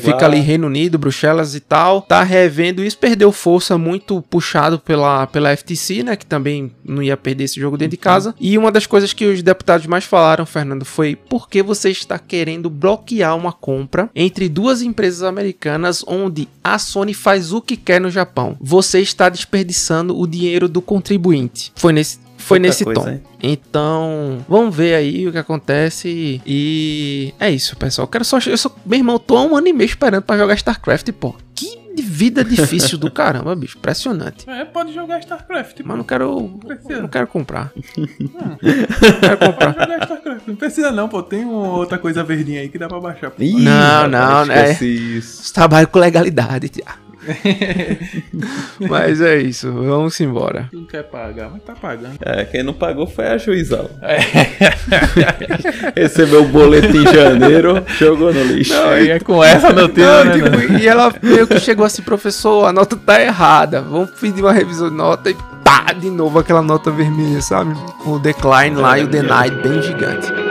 [0.00, 5.26] fica ali Reino Unido, Bruxelas e tal, tá revendo isso, perdeu força muito puxado pela,
[5.26, 6.16] pela FTC, né?
[6.16, 8.34] Que também não ia perder esse jogo dentro de casa.
[8.38, 12.18] E uma das coisas que os deputados mais falaram, Fernando, foi por que você está
[12.18, 18.00] querendo bloquear uma compra entre duas empresas americanas onde a Sony faz o que quer
[18.00, 18.56] no Japão?
[18.60, 21.72] Você está desperdiçando o dinheiro do contribuinte.
[21.74, 23.08] Foi nesse foi nesse coisa, tom.
[23.08, 23.22] hein?
[23.42, 26.40] Então, vamos ver aí o que acontece.
[26.46, 28.04] E é isso, pessoal.
[28.06, 28.38] Eu quero só.
[28.46, 31.34] Eu sou, meu irmão, tô há um ano e meio esperando pra jogar StarCraft, pô.
[31.54, 33.76] Que vida difícil do caramba, bicho.
[33.78, 34.48] Impressionante.
[34.48, 35.80] É, pode jogar StarCraft.
[35.84, 36.48] Mas não quero.
[36.64, 37.00] precisa.
[37.00, 37.72] Não quero comprar.
[37.96, 38.56] Não
[39.18, 39.74] quero comprar.
[39.74, 40.42] Pode jogar StarCraft.
[40.46, 41.22] Não precisa não, pô.
[41.22, 43.30] Tem uma outra coisa verdinha aí que dá pra baixar.
[43.32, 43.42] pô.
[43.42, 44.76] Ih, Não, não, né?
[45.52, 47.07] Trabalho com legalidade, Tiago.
[48.88, 49.72] Mas é isso.
[49.72, 50.68] Vamos embora.
[50.72, 52.16] Não quer pagar, mas tá pagando.
[52.20, 53.90] É, quem não pagou foi a juizal.
[54.02, 54.18] É.
[56.00, 58.74] Recebeu o boleto em janeiro, jogou no lixo.
[58.74, 60.50] Aí é com essa notícia, Não, né?
[60.50, 63.82] tipo, e ela meio que chegou assim, professor, a nota tá errada.
[63.82, 67.74] Vamos pedir uma revisão de nota e pá, de novo aquela nota vermelha, sabe?
[68.02, 70.47] Com o decline lá e o denied bem gigante.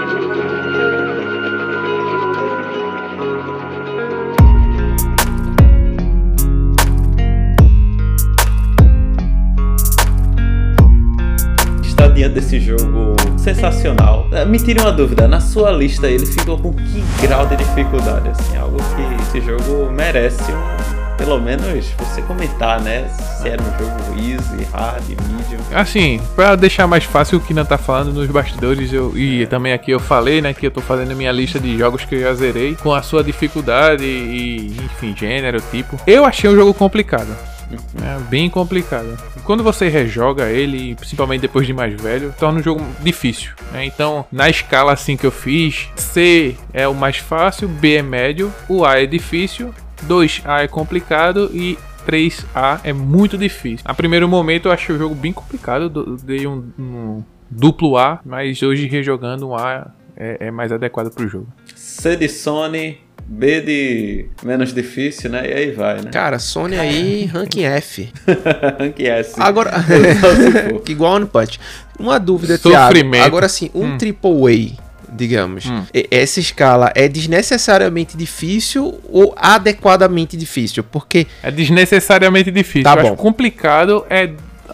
[12.28, 14.28] Desse jogo sensacional.
[14.32, 18.30] Eh, Me tire uma dúvida, na sua lista ele ficou com que grau de dificuldade?
[18.30, 23.08] Assim, algo que esse jogo merece um, pelo menos você comentar, né?
[23.10, 25.60] Se era um jogo easy, hard, medium.
[25.74, 29.74] Assim, pra deixar mais fácil o que não tá falando nos bastidores, eu, e também
[29.74, 32.22] aqui eu falei, né, que eu tô fazendo a minha lista de jogos que eu
[32.22, 36.00] já zerei, com a sua dificuldade e, enfim, gênero, tipo.
[36.06, 37.36] Eu achei um jogo complicado.
[37.72, 39.18] É bem complicado.
[39.44, 43.52] Quando você rejoga ele, principalmente depois de mais velho, torna um jogo difícil.
[43.72, 43.86] né?
[43.86, 48.54] Então, na escala assim que eu fiz, C é o mais fácil, B é médio,
[48.70, 49.74] o A é difícil,
[50.08, 53.84] 2A é complicado e 3A é muito difícil.
[53.84, 58.20] A primeiro momento eu achei o jogo bem complicado, do- dei um, um duplo A,
[58.26, 61.48] mas hoje rejogando um A é, é mais adequado pro jogo.
[61.76, 63.00] C de Sony,
[63.30, 65.50] B de menos difícil, né?
[65.50, 66.10] E aí vai, né?
[66.12, 68.10] Cara, Sony aí, ranking F.
[69.00, 69.42] é assim.
[69.42, 69.72] Agora,
[70.88, 71.60] igual no Punch.
[72.00, 72.86] Uma dúvida, Thiago.
[72.94, 73.26] Sofrimento.
[73.26, 75.66] Agora sim, um triple A, digamos.
[75.94, 80.84] e- Essa escala é desnecessariamente difícil ou adequadamente difícil?
[80.84, 82.84] Porque, É desnecessariamente difícil.
[82.84, 83.08] Tá eu bom.
[83.10, 84.32] acho complicado é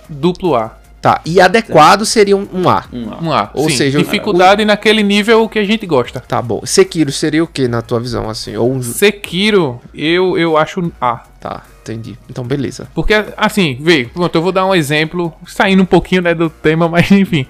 [0.07, 0.77] duplo A.
[1.03, 2.85] tá, e adequado seria um, um A.
[2.93, 3.21] Um A.
[3.21, 3.51] Um A.
[3.53, 6.21] Ou Sim, seja, dificuldade naquele nível que a gente gosta.
[6.21, 6.61] Tá bom.
[6.65, 8.55] Sekiro seria o que na tua visão, assim?
[8.55, 8.81] Ou um...
[8.81, 11.17] Sekiro, eu, eu acho A.
[11.41, 12.17] Tá, entendi.
[12.29, 12.87] Então, beleza.
[12.95, 16.87] Porque, assim, vê, pronto, eu vou dar um exemplo, saindo um pouquinho né, do tema,
[16.89, 17.45] mas enfim.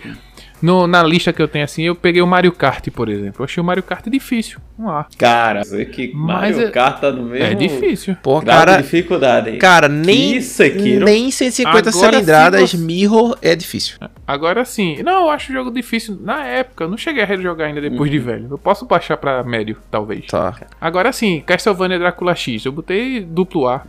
[0.63, 3.41] No- na lista que eu tenho assim, eu peguei o Mario Kart, por exemplo.
[3.41, 4.60] Eu achei o Mario Kart difícil.
[4.80, 5.06] Um A.
[5.17, 8.15] Cara, você que Mas Mario é- Kart tá no mesmo É difícil.
[8.23, 8.78] Pô, cara...
[8.78, 9.49] de dificuldade.
[9.52, 9.60] hein?
[9.60, 11.06] Cara, nem, Que Sekiro.
[11.06, 13.97] nem 150 Agora, cilindradas se você- Mirror é difícil.
[14.26, 16.17] Agora sim, não, eu acho o jogo difícil.
[16.21, 18.47] Na época, eu não cheguei a rejogar ainda depois de velho.
[18.49, 20.26] Eu posso baixar pra médio, talvez.
[20.28, 20.56] Tá.
[20.80, 23.82] Agora sim, Castlevania Drácula X, eu botei duplo A.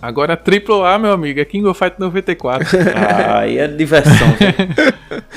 [0.00, 2.66] Agora triplo A, meu amigo, é King of Fight 94.
[2.94, 4.28] Ah, aí é diversão?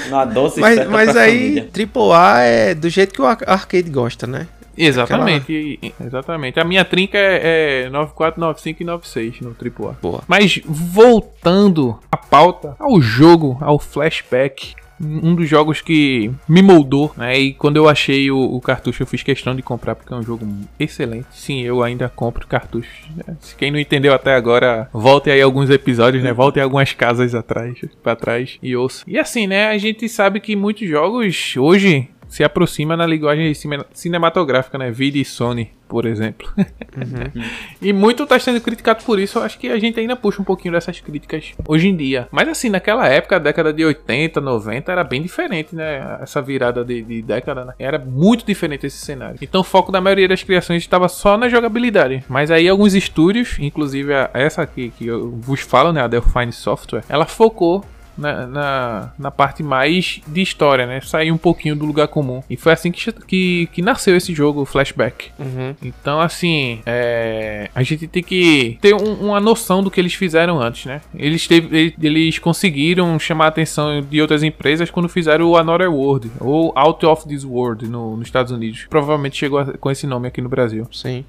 [0.09, 1.69] Na dose Mas, mas aí, família.
[1.71, 4.47] triple A é do jeito que o ar- arcade gosta, né?
[4.81, 6.57] exatamente, e- exatamente.
[6.59, 9.91] A minha trinca é, é 94, 95 e 96 no triplo A.
[10.01, 10.21] Boa.
[10.27, 17.37] Mas voltando à pauta, ao jogo, ao flashback, um dos jogos que me moldou, né?
[17.37, 20.23] E quando eu achei o, o cartucho, eu fiz questão de comprar porque é um
[20.23, 20.47] jogo
[20.79, 21.27] excelente.
[21.31, 22.93] Sim, eu ainda compro cartuchos.
[23.15, 23.35] né?
[23.39, 26.33] Se quem não entendeu até agora, volte aí alguns episódios, né?
[26.33, 29.03] Volte algumas casas atrás, para trás e ouça.
[29.07, 29.67] E assim, né?
[29.67, 34.89] A gente sabe que muitos jogos hoje se aproxima na linguagem cine- cinematográfica, né?
[34.91, 36.47] Vide Sony, por exemplo.
[37.81, 39.39] E muito tá sendo criticado por isso.
[39.39, 42.27] Eu acho que a gente ainda puxa um pouquinho dessas críticas hoje em dia.
[42.31, 46.19] Mas assim, naquela época, década de 80, 90, era bem diferente, né?
[46.21, 47.73] Essa virada de, de década, né?
[47.79, 49.37] Era muito diferente esse cenário.
[49.41, 52.23] Então o foco da maioria das criações estava só na jogabilidade.
[52.27, 56.01] Mas aí alguns estúdios, inclusive a- essa aqui que eu vos falo, né?
[56.01, 57.83] A Delphine Software, ela focou
[58.19, 61.01] na, na, na parte mais de história, né?
[61.01, 62.43] Sair um pouquinho do lugar comum.
[62.49, 65.31] E foi assim que, que, que nasceu esse jogo, o Flashback.
[65.39, 65.75] Uhum.
[65.83, 70.59] Então, assim, é, a gente tem que ter um- uma noção do que eles fizeram
[70.61, 71.01] antes, né?
[71.15, 75.91] Eles, teve- ele- eles conseguiram chamar a atenção de outras empresas quando fizeram o Another
[75.91, 78.85] World, ou Out of This World no- nos Estados Unidos.
[78.89, 80.87] Provavelmente chegou a- com esse nome aqui no Brasil.
[80.91, 81.23] Sim.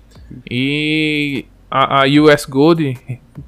[0.50, 2.98] E a, a US Gold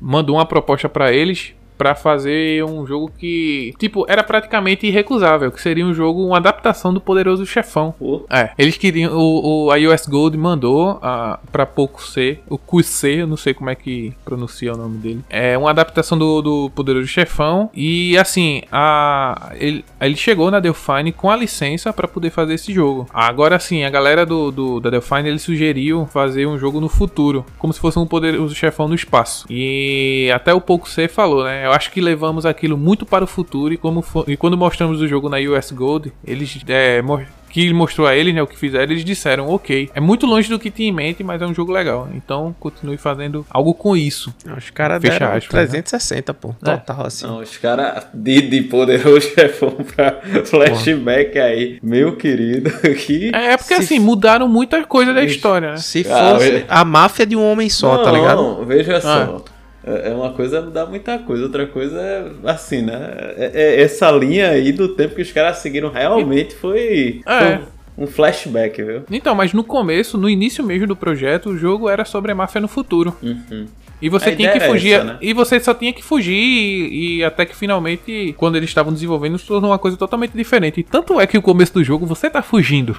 [0.01, 5.61] mandou uma proposta pra eles pra fazer um jogo que, tipo, era praticamente irrecusável, que
[5.61, 7.93] seria um jogo, uma adaptação do Poderoso Chefão.
[8.31, 9.13] É, eles queriam.
[9.17, 13.53] O, o, a US Gold mandou a, pra pouco C, o QC, eu não sei
[13.53, 15.25] como é que pronuncia o nome dele.
[15.29, 17.69] É uma adaptação do, do Poderoso Chefão.
[17.75, 22.73] E assim, a, ele, ele chegou na Delphine com a licença pra poder fazer esse
[22.73, 23.09] jogo.
[23.13, 27.45] Agora sim, a galera do, do- da Delphine eles sugeriu fazer um jogo no futuro,
[27.59, 29.47] como se fosse um Poderoso Chefão no espaço.
[29.51, 31.67] E até o pouco C falou, né?
[31.73, 35.01] Eu acho que levamos aquilo muito para o futuro e, como fo- e quando mostramos
[35.01, 38.59] o jogo na US Gold, eles é, mo- que mostrou a eles, né, o que
[38.59, 41.55] fizeram, eles disseram, ok, é muito longe do que tinha em mente, mas é um
[41.55, 42.09] jogo legal.
[42.15, 44.35] Então continue fazendo algo com isso.
[44.55, 45.81] Os caras deram aspas, né?
[45.83, 46.55] 360, pô.
[46.63, 47.27] Total, assim.
[47.27, 52.71] Não, os caras de, de poderoso chefão pra flashback aí, meu querido,
[53.07, 53.31] que...
[53.35, 55.77] É, é porque Se assim, f- mudaram muita coisa da história, né?
[55.79, 56.65] Se Ah, fosse velho.
[56.69, 58.43] a máfia de um homem só, tá ligado?
[58.43, 59.43] Não, veja só.
[59.85, 62.95] É é uma coisa dá muita coisa, outra coisa é assim, né?
[63.37, 67.39] É- é- essa linha aí do tempo que os caras seguiram realmente foi, É.
[67.57, 67.67] foi
[67.97, 69.03] um flashback, viu?
[69.11, 72.61] Então, mas no começo, no início mesmo do projeto, o jogo era sobre a máfia
[72.61, 73.15] no futuro.
[73.23, 73.67] Uhum.
[74.01, 74.95] E você A tinha que é fugir.
[74.95, 75.19] essa, né?
[75.21, 76.35] E você só tinha que fugir.
[76.35, 80.81] E, e até que finalmente, quando eles estavam desenvolvendo, se tornou uma coisa totalmente diferente.
[80.81, 82.97] E tanto é que o começo do jogo você tá fugindo.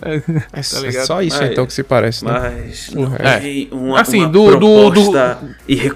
[0.00, 0.20] É,
[0.52, 1.06] Tá é ligado?
[1.06, 2.32] só isso Mas- então que se parece, né?
[2.32, 3.66] Mas não É.
[3.74, 5.38] uma, Assim, uma do- do- proposta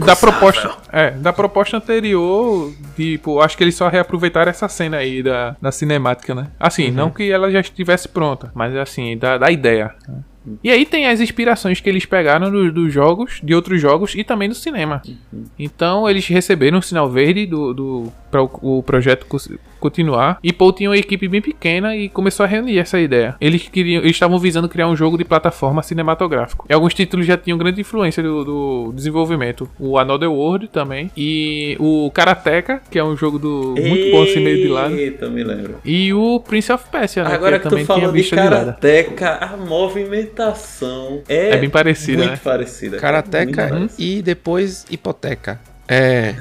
[0.04, 0.70] Da proposta.
[0.90, 5.70] É, da proposta anterior, tipo, acho que eles só reaproveitaram essa cena aí da, da
[5.70, 6.48] cinemática, né?
[6.58, 9.94] Assim, não que ela já estivesse pronta, mas assim, da, da ideia.
[10.64, 14.24] E aí tem as inspirações que eles pegaram do- dos jogos, de outros jogos e
[14.24, 15.02] também do cinema.
[15.58, 19.26] Então eles receberam o sinal verde do, do para o, o projeto
[19.78, 20.38] continuar.
[20.42, 23.36] E Paul tinha uma equipe bem pequena e começou a reunir essa ideia.
[23.40, 26.66] Eles queriam, eles estavam visando criar um jogo de plataforma cinematográfico.
[26.68, 29.68] E alguns títulos já tinham grande influência do, do desenvolvimento.
[29.78, 34.40] O Another World também e o Karateka, que é um jogo do muito bom assim
[34.40, 34.94] meio de lado.
[34.94, 35.76] Eita, me lembro.
[35.84, 38.28] E o Prince of Persia, né, Agora que, tu também tinha falou de.
[38.28, 42.40] Karateka, a movimentação é, É bem parecida, muito né?
[42.42, 42.98] parecida.
[42.98, 45.60] Karateka e depois hipoteca.
[45.88, 46.34] É.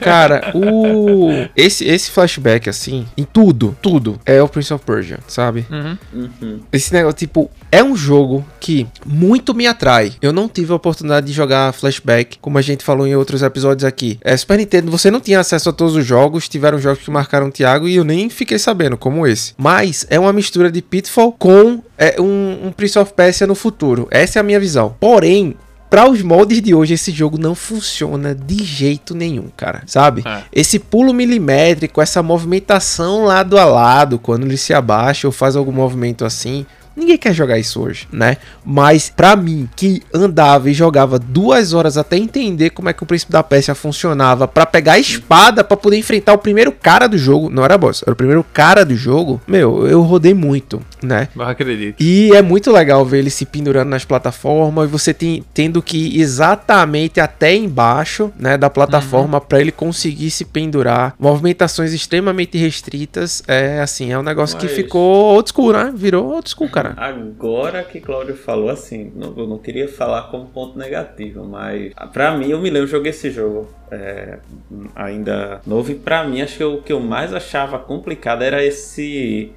[0.00, 1.28] Cara, o.
[1.54, 5.66] Esse, esse flashback, assim, em tudo, tudo, é o Prince of Persia, sabe?
[5.70, 5.98] Uhum.
[6.12, 6.60] Uhum.
[6.72, 10.12] Esse negócio, tipo, é um jogo que muito me atrai.
[10.22, 13.84] Eu não tive a oportunidade de jogar flashback, como a gente falou em outros episódios
[13.84, 14.18] aqui.
[14.22, 17.48] É, Super Nintendo, você não tinha acesso a todos os jogos, tiveram jogos que marcaram
[17.48, 19.54] o Thiago e eu nem fiquei sabendo, como esse.
[19.58, 24.08] Mas é uma mistura de Pitfall com é, um, um Prince of Persia no futuro.
[24.10, 24.96] Essa é a minha visão.
[24.98, 25.56] Porém,
[25.88, 29.82] Pra os moldes de hoje, esse jogo não funciona de jeito nenhum, cara.
[29.86, 30.22] Sabe?
[30.26, 30.42] É.
[30.52, 35.72] Esse pulo milimétrico, essa movimentação lado a lado, quando ele se abaixa ou faz algum
[35.72, 36.66] movimento assim.
[36.96, 38.36] Ninguém quer jogar isso hoje, né?
[38.64, 43.06] Mas pra mim, que andava e jogava duas horas até entender como é que o
[43.06, 47.18] Príncipe da Pérsia funcionava, pra pegar a espada pra poder enfrentar o primeiro cara do
[47.18, 49.40] jogo, não era boss, era o primeiro cara do jogo.
[49.46, 51.28] Meu, eu rodei muito, né?
[51.34, 51.96] Não acredito.
[52.00, 55.96] E é muito legal ver ele se pendurando nas plataformas e você tem, tendo que
[55.98, 61.14] ir exatamente até embaixo né, da plataforma pra ele conseguir se pendurar.
[61.18, 63.42] Movimentações extremamente restritas.
[63.48, 65.92] É assim, é um negócio que Mas- ficou old school, né?
[65.94, 66.83] Virou old school, cara.
[66.96, 72.36] Agora que Cláudio falou assim, não- eu não queria falar como ponto negativo, mas pra
[72.36, 74.38] mim eu me lembro, eu joguei esse jogo é,
[74.94, 79.52] ainda novo e pra mim acho que o que eu mais achava complicado era esse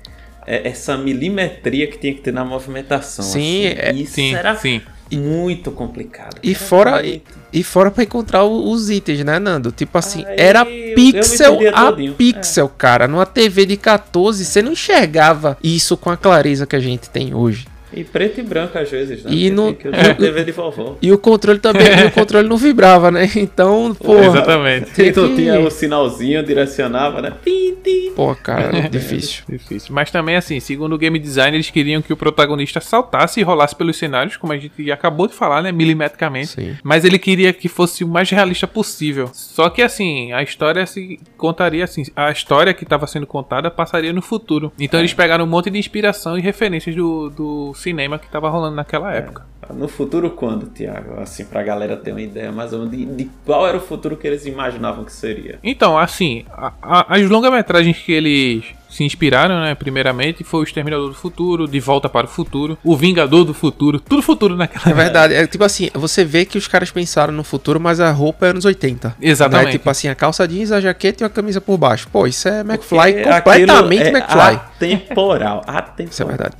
[0.46, 3.26] é, essa milimetria que tinha que ter na movimentação.
[3.26, 3.78] Sim, assim.
[3.80, 4.82] é- isso Sim, era sim.
[5.16, 6.38] Muito complicado.
[6.44, 7.22] E Era fora, e,
[7.54, 9.72] e fora pra encontrar os itens, né, Nando?
[9.72, 12.14] Tipo assim, Aí era pixel a todinho.
[12.16, 13.08] pixel, cara.
[13.08, 17.34] Numa TV de 14, você não enxergava isso com a clareza que a gente tem
[17.34, 17.68] hoje.
[17.94, 19.32] E preto e branco às vezes, né?
[19.32, 20.98] E que a TV de vovó.
[21.02, 23.30] E o controle também, e o controle não vibrava, né?
[23.36, 24.18] Então, pô.
[24.18, 24.92] Exatamente.
[24.92, 27.34] Tem Então que- tinha o sinalzinho, direcionava, né?
[27.44, 28.12] Tim, tim.
[28.16, 29.44] Pô, cara, difícil.
[29.48, 29.94] Difícil.
[29.94, 33.76] Mas também, assim, segundo o game design, eles queriam que o protagonista saltasse e rolasse
[33.76, 35.72] pelos cenários, como a gente acabou de falar, né?
[35.72, 36.48] Milimetricamente.
[36.48, 36.76] Sim.
[36.84, 39.30] Mas ele queria que fosse o mais realista possível.
[39.34, 42.04] Só que, assim, a história se contaria assim.
[42.16, 44.72] A história que estava sendo contada passaria no futuro.
[44.80, 48.76] Então eles pegaram um monte de inspiração e referências do, do cinema que estava rolando
[48.76, 49.46] naquela época.
[49.74, 51.20] No futuro quando, Tiago?
[51.20, 54.16] Assim, pra galera ter uma ideia mais ou menos de, de qual era o futuro
[54.16, 55.60] que eles imaginavam que seria.
[55.64, 61.10] Então, assim, a- a- as longa-metragens que eles se inspiraram, né, primeiramente, foi o Exterminador
[61.10, 64.94] do Futuro, De Volta para o Futuro, O Vingador do Futuro, tudo futuro naquela É
[64.94, 65.34] verdade.
[65.34, 68.50] É tipo assim, você vê que os caras pensaram no futuro, mas a roupa é
[68.50, 69.16] anos 80.
[69.22, 69.66] Exatamente.
[69.66, 69.72] Né?
[69.74, 72.08] Tipo assim, a calça jeans, a jaqueta e a camisa por baixo.
[72.12, 74.40] Pô, isso é McFly, Porque completamente é McFly.
[74.78, 75.64] Atemporal.
[75.68, 76.10] Atemporal.
[76.10, 76.56] Isso é verdade.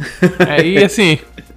[0.48, 1.20] É, e assim,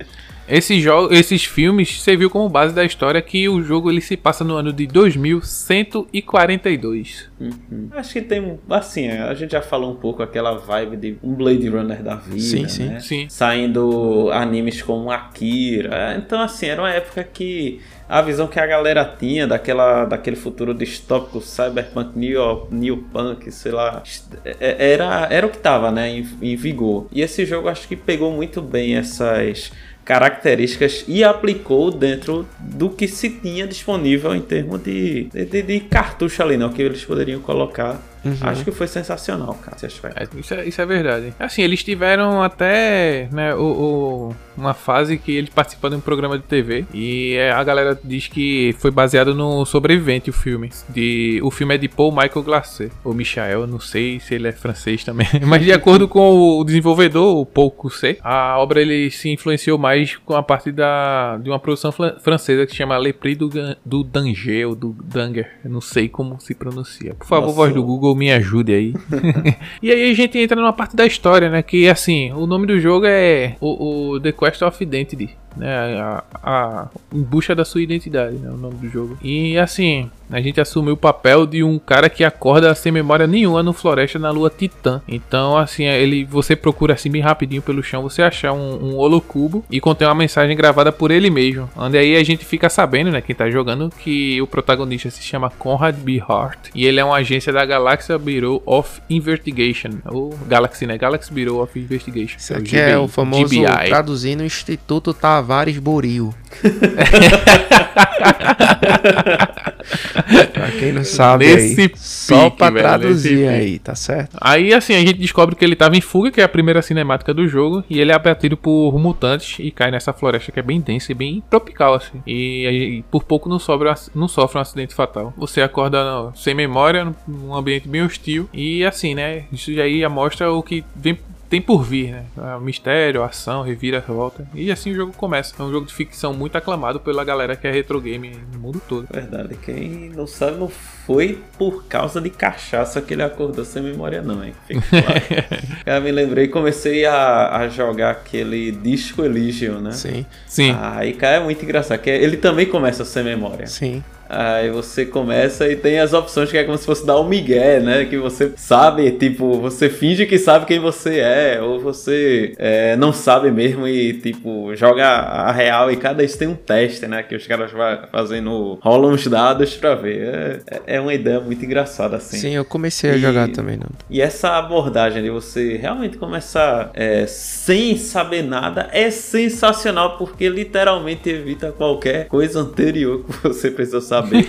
[0.50, 4.42] esses jogos, esses filmes serviu como base da história que o jogo ele se passa
[4.44, 7.28] no ano de 2142.
[7.40, 7.88] Uhum.
[7.92, 11.68] Acho que tem, assim, a gente já falou um pouco aquela vibe de um Blade
[11.68, 13.00] Runner da vida, Sim, sim, né?
[13.00, 13.26] sim.
[13.28, 16.14] Saindo animes como Akira.
[16.18, 20.74] Então, assim, era uma época que a visão que a galera tinha daquela, daquele futuro
[20.74, 24.02] distópico, cyberpunk, new, new punk, sei lá,
[24.44, 27.06] é- era, era o que tava, né, em, em vigor.
[27.12, 29.70] E esse jogo acho que pegou muito bem essas
[30.10, 36.42] características e aplicou dentro do que se tinha disponível em termos de, de, de cartucho
[36.42, 36.66] ali, né?
[36.66, 38.36] O que eles poderiam colocar Uhum.
[38.42, 40.36] Acho que foi sensacional, cara, esse aspecto.
[40.36, 41.34] É, isso, é, isso é verdade.
[41.38, 46.38] Assim, eles tiveram até né, o, o, uma fase que eles participaram de um programa
[46.38, 50.70] de TV e é, a galera diz que foi baseado no Sobrevivente o filme.
[50.88, 54.52] De, o filme é de Paul Michael Glacé, ou Michael, não sei se ele é
[54.52, 59.30] francês também, mas de acordo com o desenvolvedor, o Paul Cousset, a obra ele se
[59.30, 63.38] influenciou mais com a parte da, de uma produção francesa que se chama Le Prix
[63.38, 63.50] do,
[63.84, 67.14] do Danger, ou do Danger, não sei como se pronuncia.
[67.14, 67.56] Por favor, Nossa.
[67.56, 68.94] voz do Google Google me ajude aí.
[69.82, 71.62] e aí a gente entra numa parte da história, né?
[71.62, 76.00] Que assim, o nome do jogo é o, o The Quest of Identity né?
[76.00, 78.50] A, a, em busca da sua identidade, né?
[78.50, 79.18] O nome do jogo.
[79.22, 83.62] E assim, a gente assumiu o papel de um cara que acorda sem memória nenhuma
[83.62, 85.02] no floresta na lua Titã.
[85.08, 89.64] Então, assim, ele você procura assim bem rapidinho pelo chão, você achar um, um holocubo
[89.70, 91.68] e contém uma mensagem gravada por ele mesmo.
[91.76, 95.50] Onde aí a gente fica sabendo, né, quem tá jogando, que o protagonista se chama
[95.50, 96.22] Conrad B.
[96.26, 100.96] Hart e ele é uma agência da Galaxy Bureau of Investigation, ou Galaxy, né?
[100.96, 102.36] Galaxy Bureau of Investigation.
[102.38, 103.88] Isso aqui é o famoso GBI.
[103.88, 106.34] traduzindo Instituto Tavares Boril.
[110.52, 114.36] pra quem não sabe Nesse aí, pique, só pra velho, traduzir aí, tá certo?
[114.38, 117.32] Aí assim, a gente descobre que ele tava em fuga, que é a primeira cinemática
[117.32, 120.78] do jogo, e ele é abatido por mutantes e cai nessa floresta que é bem
[120.78, 122.20] densa e bem tropical, assim.
[122.26, 125.32] E, e por pouco não, sobra, não sofre um acidente fatal.
[125.38, 130.62] Você acorda sem memória, num ambiente bem hostil, e assim, né, isso aí mostra o
[130.62, 131.18] que vem
[131.50, 132.24] tem por vir, né?
[132.60, 134.46] Mistério, ação, revira, volta.
[134.54, 135.52] E assim o jogo começa.
[135.58, 138.80] É um jogo de ficção muito aclamado pela galera que é retro game no mundo
[138.88, 139.08] todo.
[139.12, 139.56] Verdade.
[139.56, 144.44] Quem não sabe, não foi por causa de cachaça que ele acordou sem memória, não,
[144.44, 144.54] hein?
[144.68, 145.64] Claro.
[145.84, 149.90] Eu me lembrei comecei a, a jogar aquele Disco Elysium, né?
[149.90, 150.24] Sim.
[150.46, 150.76] Sim.
[150.80, 151.98] Aí, cara, é muito engraçado.
[151.98, 153.66] Que ele também começa sem memória.
[153.66, 154.04] Sim.
[154.30, 157.80] Aí você começa e tem as opções que é como se fosse dar um migué,
[157.80, 158.04] né?
[158.04, 163.12] Que você sabe, tipo, você finge que sabe quem você é, ou você é, não
[163.12, 167.24] sabe mesmo e, tipo, joga a real e cada vez tem um teste, né?
[167.24, 167.80] Que os caras vão
[168.12, 170.62] fazendo, rolam os dados pra ver.
[170.86, 172.36] É, é uma ideia muito engraçada, assim.
[172.36, 173.88] Sim, eu comecei a e, jogar também, não.
[174.08, 181.28] E essa abordagem de você realmente começar é, sem saber nada é sensacional, porque literalmente
[181.28, 184.46] evita qualquer coisa anterior que você precisa saber saber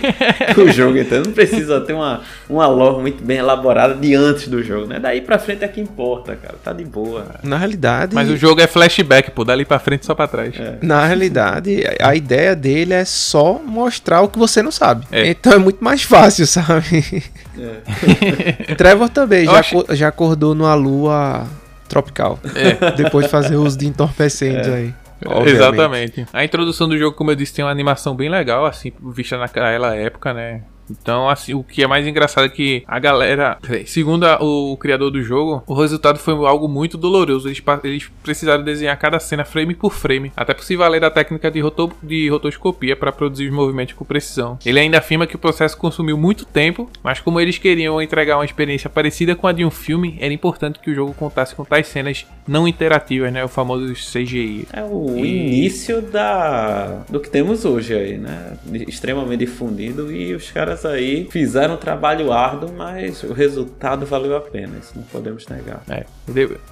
[0.58, 4.62] o jogo, então não precisa ter uma, uma lore muito bem elaborada de antes do
[4.62, 4.98] jogo, né?
[4.98, 6.54] Daí pra frente é que importa, cara.
[6.62, 7.26] Tá de boa.
[7.42, 8.14] Na realidade.
[8.14, 10.54] Mas o jogo é flashback, pô, dali pra frente só pra trás.
[10.58, 10.78] É.
[10.82, 15.06] Na realidade, a ideia dele é só mostrar o que você não sabe.
[15.10, 15.28] É.
[15.28, 17.24] Então é muito mais fácil, sabe?
[17.58, 18.74] É.
[18.74, 19.84] Trevor também já, acho...
[19.90, 21.46] já acordou numa lua
[21.88, 22.38] tropical.
[22.54, 22.92] É.
[22.92, 24.74] Depois de fazer uso de entorpecentes é.
[24.74, 24.94] aí.
[25.26, 25.56] Obviamente.
[25.56, 26.26] Exatamente.
[26.32, 29.94] A introdução do jogo, como eu disse, tem uma animação bem legal, assim, vista naquela
[29.94, 30.62] época, né?
[31.00, 35.10] Então, assim, o que é mais engraçado é que a galera, segundo a, o, criador
[35.10, 37.48] do jogo, o resultado foi algo muito doloroso.
[37.48, 41.50] Eles, eles, precisaram desenhar cada cena frame por frame, até por se valer da técnica
[41.50, 44.58] de, roto, de rotoscopia para produzir os movimentos com precisão.
[44.64, 48.44] Ele ainda afirma que o processo consumiu muito tempo, mas como eles queriam entregar uma
[48.44, 51.86] experiência parecida com a de um filme, era importante que o jogo contasse com tais
[51.86, 53.44] cenas não interativas, né?
[53.44, 54.66] O famoso CGI.
[54.72, 55.46] É o e...
[55.46, 58.56] início da do que temos hoje aí, né?
[58.86, 64.36] Extremamente difundido e os caras caras aí fizeram um trabalho árduo, mas o resultado valeu
[64.36, 65.82] a pena, isso não podemos negar.
[65.88, 66.04] É.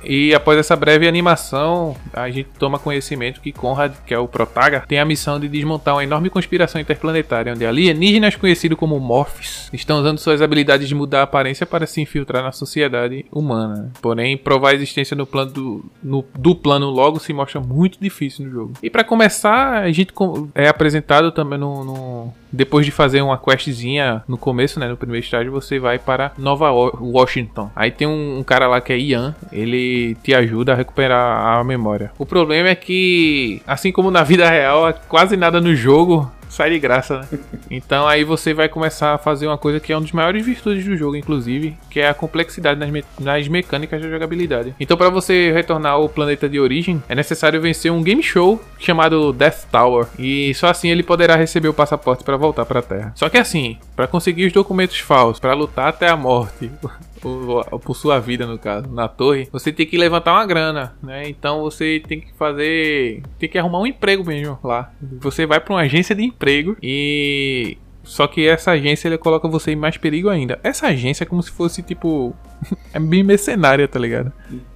[0.05, 4.85] E após essa breve animação, a gente toma conhecimento que Conrad, que é o Protaga,
[4.87, 10.01] tem a missão de desmontar uma enorme conspiração interplanetária, onde alienígenas conhecidos como Morphs estão
[10.01, 13.93] usando suas habilidades de mudar a aparência para se infiltrar na sociedade humana.
[14.01, 18.47] Porém, provar a existência no plano do, no, do plano logo se mostra muito difícil
[18.47, 18.73] no jogo.
[18.83, 20.13] E para começar, a gente
[20.55, 25.25] é apresentado também no, no depois de fazer uma questzinha no começo, né, no primeiro
[25.25, 27.71] estágio, você vai para Nova Washington.
[27.75, 31.65] Aí tem um, um, cara lá que é Ian, ele te ajuda a recuperar a
[31.65, 32.13] memória.
[32.19, 36.79] O problema é que, assim como na vida real, quase nada no jogo sai de
[36.79, 37.39] graça, né?
[37.71, 40.85] Então aí você vai começar a fazer uma coisa que é uma das maiores virtudes
[40.85, 44.75] do jogo, inclusive, que é a complexidade nas, me nas mecânicas da jogabilidade.
[44.79, 49.33] Então para você retornar ao planeta de origem, é necessário vencer um game show chamado
[49.33, 53.13] Death Tower, e só assim ele poderá receber o passaporte para voltar para a Terra.
[53.15, 56.71] Só que assim, para conseguir os documentos falsos, para lutar até a morte,
[57.21, 61.29] por, por, sua vida, no caso, na torre, você tem que levantar uma grana, né?
[61.29, 63.23] Então você tem que fazer.
[63.39, 64.93] Tem que arrumar um emprego mesmo lá.
[65.21, 69.73] Você vai para uma agência de emprego e Só que essa agência ele coloca você
[69.73, 70.59] em mais perigo ainda.
[70.63, 72.35] Essa agência é como se fosse tipo.
[72.93, 74.33] é bem mercenária, tá ligado?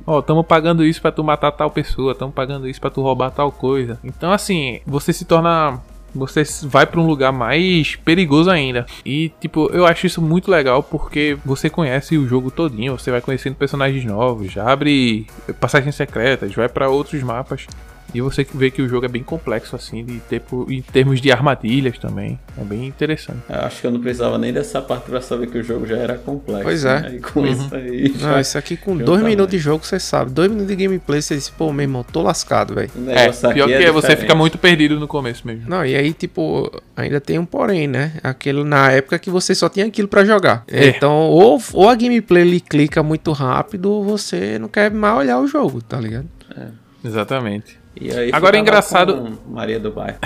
[0.06, 3.30] Ó, tamo pagando isso pra tu matar tal pessoa, tamo pagando isso pra tu roubar
[3.30, 3.98] tal coisa.
[4.04, 5.80] Então, assim, você se torna
[6.14, 8.86] você vai para um lugar mais perigoso ainda.
[9.04, 13.20] E tipo, eu acho isso muito legal porque você conhece o jogo todinho, você vai
[13.20, 15.26] conhecendo personagens novos, abre
[15.60, 17.66] passagens secretas, vai para outros mapas.
[18.14, 21.32] E você vê que o jogo é bem complexo, assim, de tempo, em termos de
[21.32, 22.38] armadilhas também.
[22.56, 23.40] É bem interessante.
[23.48, 25.96] Eu acho que eu não precisava nem dessa parte pra saber que o jogo já
[25.96, 26.62] era complexo.
[26.62, 27.00] Pois é.
[27.00, 27.14] Né?
[27.16, 27.46] E com uhum.
[27.46, 28.14] isso aí.
[28.20, 30.30] Não, isso aqui com dois minutos de jogo, você sabe.
[30.30, 32.90] Dois minutos de gameplay, você diz, pô, meu irmão, tô lascado, velho.
[33.08, 35.68] É, pior que é, você fica muito perdido no começo mesmo.
[35.68, 38.12] Não, e aí, tipo, ainda tem um porém, né?
[38.22, 40.64] Aquele na época que você só tinha aquilo para jogar.
[40.68, 40.88] É.
[40.88, 45.40] Então, ou, ou a gameplay ele clica muito rápido, ou você não quer mais olhar
[45.40, 46.28] o jogo, tá ligado?
[46.56, 46.66] É.
[47.04, 47.83] Exatamente.
[48.00, 49.38] E aí Agora é engraçado.
[49.48, 50.18] Maria do Bairro.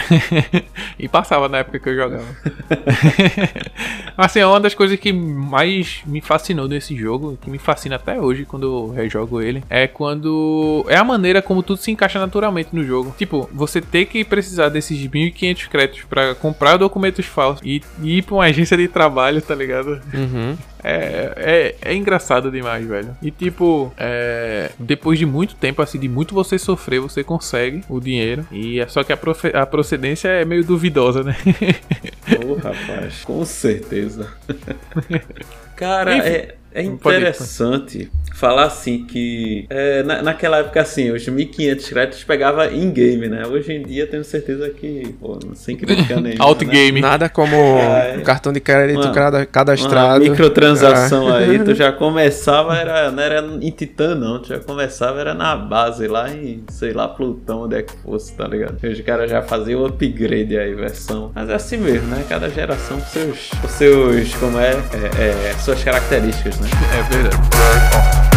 [0.99, 2.25] e passava na época que eu jogava.
[4.17, 8.19] assim, é uma das coisas que mais me fascinou nesse jogo, que me fascina até
[8.19, 10.85] hoje quando eu rejogo ele, é quando.
[10.89, 13.15] É a maneira como tudo se encaixa naturalmente no jogo.
[13.19, 18.23] Tipo, você ter que precisar desses 1.500 créditos para comprar documentos falsos e, e ir
[18.23, 20.01] pra uma agência de trabalho, tá ligado?
[20.15, 20.57] Uhum.
[20.83, 23.17] É, é, é engraçado demais, velho.
[23.21, 28.01] E tipo, é, depois de muito tempo, assim, de muito você sofrer, você consegue o
[28.01, 28.47] dinheiro.
[28.51, 29.19] E é só que a,
[29.55, 31.37] a procedência é meio duvidosa, né?
[32.45, 34.29] Ô, oh, rapaz, com certeza.
[35.77, 42.25] Cara, é, é interessante falar assim que é, na, naquela época assim, os 1500 créditos
[42.25, 43.45] pegava in game, né?
[43.45, 46.45] Hoje em dia tenho certeza que, pô, sem crítica nenhuma.
[46.45, 47.01] Out né?
[47.01, 50.23] Nada como é, um cartão de crédito uma, cadastrado.
[50.23, 51.45] Uma microtransação é.
[51.47, 55.57] aí, tu já começava, era, não era em Titã não, tu já começava era na
[55.57, 58.79] base lá em, sei lá, Plutão, onde é que fosse, tá ligado?
[58.85, 61.33] Hoje o cara já fazia o upgrade aí, versão.
[61.35, 62.25] Mas é assim mesmo, né?
[62.29, 66.68] Cada geração com seus, com seus como é, é, é suas características, né?
[66.93, 68.28] É verdade.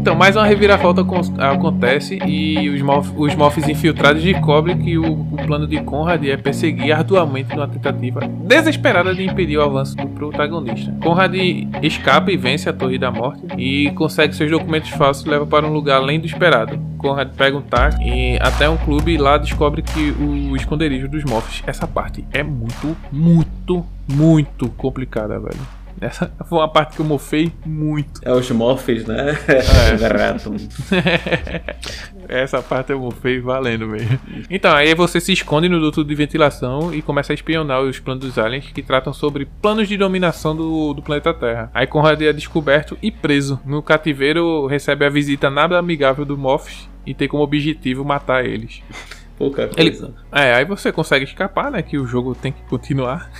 [0.00, 1.04] Então, mais uma reviravolta
[1.38, 6.38] acontece e os, mof, os Moffs infiltrados descobrem que o, o, plano de Conrad é
[6.38, 10.90] perseguir arduamente numa tentativa desesperada de impedir o avanço do protagonista.
[11.02, 11.34] Conrad
[11.82, 15.66] escapa e vence a Torre da Morte e consegue seus documentos falsos e leva para
[15.66, 16.80] um lugar além do esperado.
[16.96, 21.24] Conrad pega um táxi e até um clube e lá descobre que o esconderijo dos
[21.24, 21.62] Moffs.
[21.66, 25.79] Essa parte é muito, muito, muito complicada, velho.
[26.00, 28.20] Essa foi uma parte que eu mofei muito.
[28.24, 29.38] É os mofes, né?
[29.48, 29.60] É.
[32.42, 34.18] Essa parte eu mofei valendo mesmo.
[34.48, 38.24] Então, aí você se esconde no duto de ventilação e começa a espionar os planos
[38.24, 41.70] dos aliens que tratam sobre planos de dominação do, do planeta Terra.
[41.74, 43.60] Aí Conrad é descoberto e preso.
[43.64, 48.82] No cativeiro recebe a visita nada amigável do Moffs e tem como objetivo matar eles.
[49.40, 50.04] Pouca coisa.
[50.04, 51.80] Ele, é, aí você consegue escapar, né?
[51.80, 53.30] Que o jogo tem que continuar.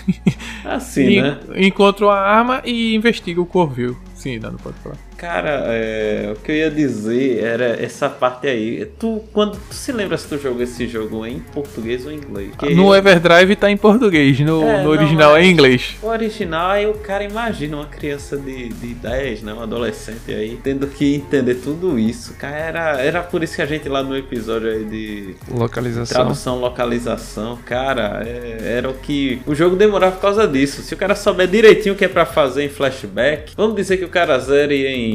[0.65, 1.39] Assim, né?
[1.57, 3.95] Encontra uma arma e investiga o Corvil.
[4.15, 4.97] Sim, não, não pode falar.
[5.21, 8.87] Cara, é, o que eu ia dizer era essa parte aí.
[8.99, 12.53] Tu, quando tu se lembra se tu jogou esse jogo em português ou em inglês?
[12.57, 15.99] Porque no Everdrive tá em português, no, é, no original não, é, em inglês.
[16.03, 19.53] O original aí o cara imagina uma criança de, de 10, né?
[19.53, 22.33] Um adolescente aí, tendo que entender tudo isso.
[22.39, 26.15] Cara, era, era por isso que a gente lá no episódio aí de localização.
[26.15, 29.43] Tradução, localização, cara, é, era o que.
[29.47, 30.81] O jogo demorava por causa disso.
[30.81, 34.05] Se o cara souber direitinho o que é pra fazer em flashback, vamos dizer que
[34.07, 35.10] o cara zera em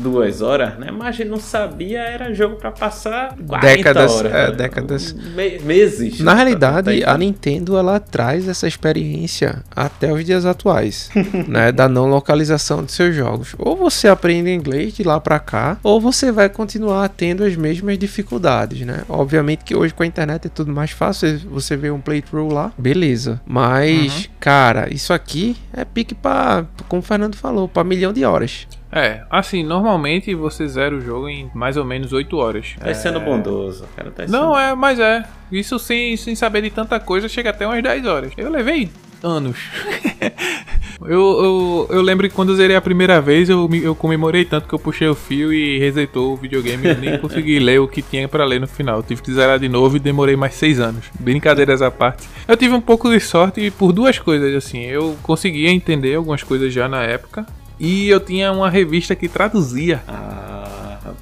[0.00, 0.90] duas horas, né?
[0.90, 4.32] Mas a gente não sabia, era jogo para passar 40 décadas, horas.
[4.32, 4.56] É, né?
[4.56, 5.12] décadas.
[5.12, 6.20] Me meses.
[6.20, 11.10] Na realidade, a Nintendo ela traz essa experiência até os dias atuais,
[11.46, 11.70] né?
[11.70, 13.54] Da não localização de seus jogos.
[13.58, 17.98] Ou você aprende inglês de lá para cá, ou você vai continuar tendo as mesmas
[17.98, 19.02] dificuldades, né?
[19.08, 21.38] Obviamente que hoje com a internet é tudo mais fácil.
[21.50, 23.40] Você vê um playthrough lá, beleza.
[23.46, 24.32] Mas, uhum.
[24.40, 28.66] cara, isso aqui é pique para, como o Fernando falou, para milhão de horas.
[28.92, 32.74] É, assim, normalmente você zera o jogo em mais ou menos 8 horas.
[32.78, 32.94] Tá é...
[32.94, 34.10] sendo bondoso, cara.
[34.10, 34.32] Tá sendo...
[34.32, 35.24] Não, é, mas é.
[35.50, 38.32] Isso sem, sem saber de tanta coisa chega até umas 10 horas.
[38.36, 38.90] Eu levei
[39.22, 39.56] anos.
[41.02, 44.68] eu, eu, eu lembro que quando eu zerei a primeira vez, eu, eu comemorei tanto
[44.68, 46.88] que eu puxei o fio e resetou o videogame.
[46.88, 48.98] Eu nem consegui ler o que tinha para ler no final.
[48.98, 51.04] Eu tive que zerar de novo e demorei mais 6 anos.
[51.18, 52.28] Brincadeiras à parte.
[52.46, 54.84] Eu tive um pouco de sorte por duas coisas, assim.
[54.84, 57.46] Eu conseguia entender algumas coisas já na época.
[57.80, 60.02] E eu tinha uma revista que traduzia.
[60.06, 60.69] Ah,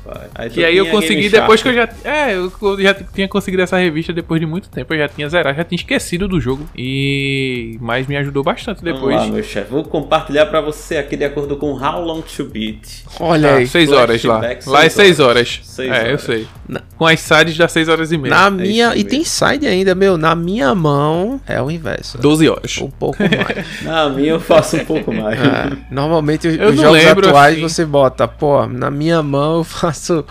[0.06, 0.30] rapaz.
[0.34, 1.88] Aí Que aí eu consegui depois que eu já.
[2.04, 4.92] É, eu eu já tinha conseguido essa revista depois de muito tempo.
[4.94, 6.68] Eu já tinha zerado, já tinha esquecido do jogo.
[6.76, 7.76] E.
[7.80, 9.14] Mas me ajudou bastante depois.
[9.14, 9.70] Vamos lá, meu chefe.
[9.70, 13.04] Vou compartilhar pra você aqui de acordo com How Long to Beat.
[13.20, 13.66] Olha Ah, aí.
[13.66, 14.38] seis horas lá.
[14.66, 15.28] Lá é seis seis horas.
[15.28, 15.60] horas.
[15.62, 16.20] Seis é, eu horas.
[16.22, 16.46] sei.
[16.68, 18.34] Na- Com as sides dá seis horas e meia.
[18.34, 18.88] Na minha.
[18.88, 20.16] isso E tem side ainda, meu.
[20.18, 22.18] Na minha mão é o inverso.
[22.18, 22.78] 12 horas.
[22.78, 23.66] Um pouco mais.
[23.82, 25.38] Na minha eu faço um pouco mais.
[25.40, 27.62] É, normalmente os, Eu os jogos lembro, atuais assim.
[27.62, 29.77] você bota, pô, na minha mão eu faço
[30.10, 30.24] a-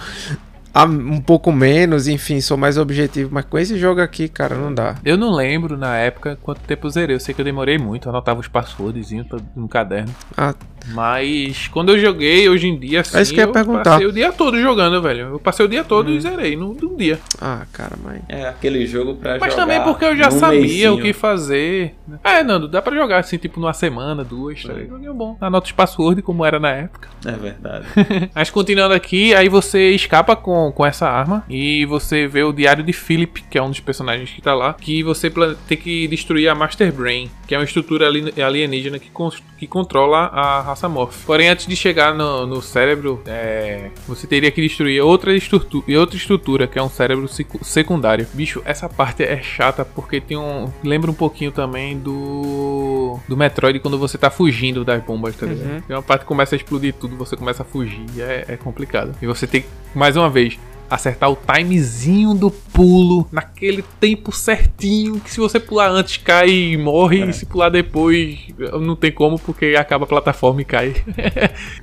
[0.85, 3.29] um pouco menos, enfim, sou mais objetivo.
[3.33, 4.95] Mas com esse jogo aqui, cara, não dá.
[5.03, 7.15] Eu não lembro na época quanto tempo eu zerei.
[7.15, 10.13] Eu sei que eu demorei muito, eu anotava os passwordzinhos no caderno.
[10.35, 10.53] Ah,
[10.93, 13.83] Mas quando eu joguei hoje em dia, assim, É isso que eu ia perguntar.
[13.91, 15.27] passei o dia todo jogando, velho.
[15.33, 17.19] Eu passei o dia todo e zerei num, num dia.
[17.41, 18.21] ah, cara, mas.
[18.29, 19.55] É aquele jogo pra Mas jogar.
[19.65, 20.93] também porque eu já sabia mêsinho.
[20.95, 21.95] o que fazer.
[22.23, 24.89] É, Nando, dá pra jogar assim, tipo, numa semana, duas, tá ligado?
[24.91, 25.37] Joguinho bom.
[25.41, 27.09] Anota os passwords como era na época.
[27.25, 27.85] É verdade.
[28.33, 32.83] Mas continuando aqui, aí você escapa com, com essa arma e você vê o diário
[32.83, 35.31] de Philip, que é um dos personagens que tá lá, que você
[35.67, 39.09] tem que destruir a Master Brain, que é uma estrutura ali- alienígena que,
[39.57, 41.25] que controla a raça Morph.
[41.25, 46.15] Porém, antes de chegar no, no cérebro, é, você teria que destruir outra, estrutu outra
[46.17, 48.27] estrutura, que é um cérebro secu- secundário.
[48.33, 50.71] Bicho, essa parte é chata porque tem um.
[50.83, 53.19] Lembra um pouquinho também do.
[53.27, 55.69] Do Metroid quando você tá fugindo das bombas, tá ligado?
[55.69, 55.81] Uhum.
[55.81, 58.57] Tem uma parte que começa a explodir tudo, você começa a fugir, e é, é
[58.57, 59.15] complicado.
[59.21, 60.56] E você tem que, mais uma vez,
[60.89, 65.19] acertar o timezinho do pulo naquele tempo certinho.
[65.19, 69.37] Que se você pular antes cai e morre, e se pular depois não tem como
[69.37, 70.95] porque acaba a plataforma e cai.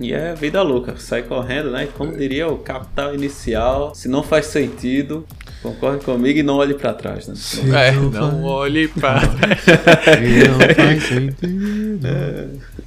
[0.01, 0.97] E é vida louca.
[0.97, 1.89] Sai correndo, né?
[1.97, 5.25] Como diria o capital inicial, se não faz sentido,
[5.63, 7.35] concorre comigo e não olhe pra trás, né?
[7.89, 12.09] é, não olhe pra Não faz sentido.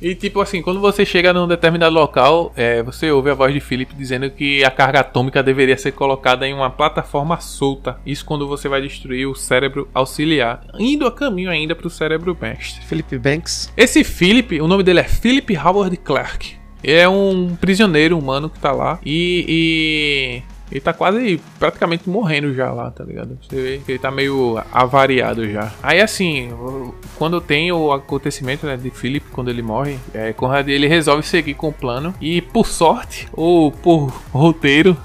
[0.01, 3.59] E tipo assim, quando você chega num determinado local, é, você ouve a voz de
[3.59, 6.07] Philip dizendo que a carga atômica deveria ser colocada
[6.45, 7.99] em uma plataforma solta.
[8.05, 12.86] Isso quando você vai destruir o cérebro auxiliar, indo a caminho ainda pro cérebro mestre.
[12.86, 13.72] Felipe Banks.
[13.76, 16.55] Esse Philip, o nome dele é Philip Howard Clark.
[16.84, 22.72] É um prisioneiro humano que tá lá e, e ele tá quase praticamente morrendo já
[22.72, 23.38] lá, tá ligado?
[23.41, 25.72] Você vê que ele tá meio avariado já.
[25.82, 30.68] Aí assim, o- quando tem o acontecimento né, de Philip, quando ele morre, é, Conrad
[30.70, 34.95] ele resolve seguir com o plano e por sorte ou por roteiro,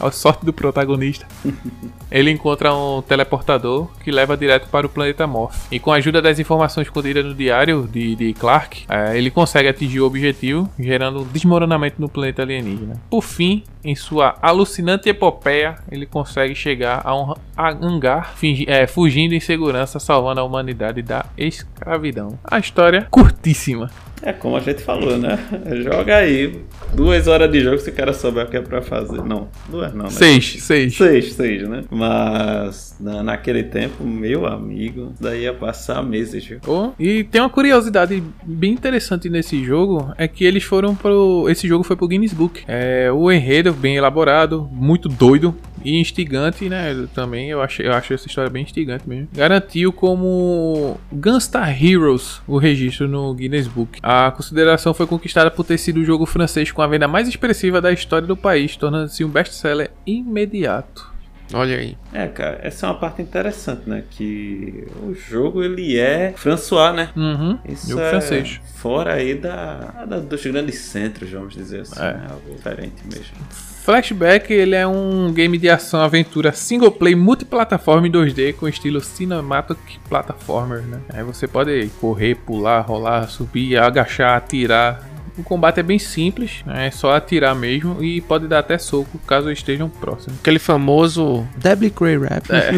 [0.00, 1.26] a sorte do protagonista,
[2.10, 5.66] ele encontra um teleportador que leva direto para o planeta Morph.
[5.70, 9.68] E com a ajuda das informações escondidas no diário de, de Clark, eh, ele consegue
[9.68, 13.00] atingir o objetivo, gerando um desmoronamento no planeta alienígena.
[13.10, 19.34] Por fim, em sua alucinante epopeia, ele consegue chegar a um hangar, fingi- eh, fugindo
[19.34, 22.38] em segurança, salvando a humanidade da escravidão.
[22.44, 23.90] A história curtíssima.
[24.22, 25.38] É como a gente falou, né?
[25.82, 26.60] Joga aí.
[26.94, 29.22] Duas horas de jogo se o cara souber o que é pra fazer.
[29.22, 30.10] Não, duas não, né?
[30.10, 30.96] Seis, seis.
[30.96, 31.84] Seis, seis, né?
[31.90, 36.58] Mas na, naquele tempo, meu amigo, daí ia passar meses, viu?
[36.66, 41.46] Oh, E tem uma curiosidade bem interessante nesse jogo, é que eles foram pro.
[41.48, 42.62] Esse jogo foi pro Guinness Book.
[42.66, 45.54] É, o enredo bem elaborado, muito doido
[45.84, 47.06] e instigante, né?
[47.14, 49.28] Também eu achei, eu acho essa história bem instigante mesmo.
[49.32, 53.98] Garantiu como Gunstar Heroes o registro no Guinness Book.
[54.02, 57.80] A consideração foi conquistada por ter sido o jogo francês com a venda mais expressiva
[57.80, 61.14] da história do país, tornando-se um best-seller imediato.
[61.54, 61.96] Olha aí.
[62.12, 64.02] É, cara, essa é uma parte interessante, né?
[64.10, 67.10] Que o jogo ele é François, né?
[67.14, 67.56] Uhum.
[67.68, 68.60] Isso jogo é francês.
[68.74, 72.00] fora aí da, da- dos grandes centros, vamos dizer assim.
[72.00, 72.14] É.
[72.14, 72.26] né?
[72.30, 73.36] Algo diferente mesmo.
[73.86, 79.00] Flashback ele é um game de ação aventura single play multiplataforma em 2D com estilo
[79.00, 79.78] cinematic
[80.08, 80.98] platformer, né?
[81.14, 85.08] Aí você pode correr, pular, rolar, subir, agachar, atirar.
[85.38, 86.88] O combate é bem simples, né?
[86.88, 90.36] é só atirar mesmo e pode dar até soco caso estejam próximos.
[90.40, 92.44] Aquele famoso Debbie Cray Rap.
[92.50, 92.72] É.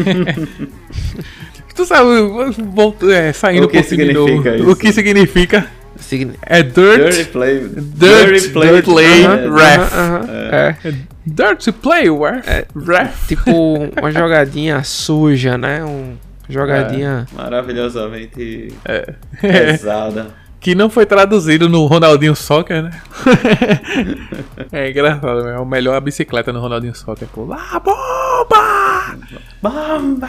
[1.73, 2.07] tu sabe,
[2.71, 4.47] volta, é, saindo O que um pouquinho de novo.
[4.47, 4.75] O isso?
[4.75, 5.78] que significa?
[6.45, 7.69] É dirt, Dirty Play.
[7.69, 8.51] Dirt
[8.83, 9.93] Play é, Ref.
[9.93, 10.75] Aham, é.
[11.25, 12.65] dirt to play, ref.
[12.75, 13.27] ref.
[13.27, 13.51] Tipo
[13.99, 15.83] uma jogadinha suja, né?
[15.83, 16.15] Um
[16.49, 17.27] jogadinha.
[17.33, 19.13] Maravilhosamente É.
[19.41, 20.27] pesada.
[20.59, 22.91] Que não foi traduzido no Ronaldinho Soccer, né?
[24.73, 27.29] é engraçado, é o melhor a bicicleta no Ronaldinho Soccer.
[27.29, 29.15] Pô, lá, bomba!
[29.61, 30.27] Bamba!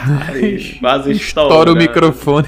[0.79, 1.75] Quase Estoura o estoura.
[1.75, 2.47] microfone.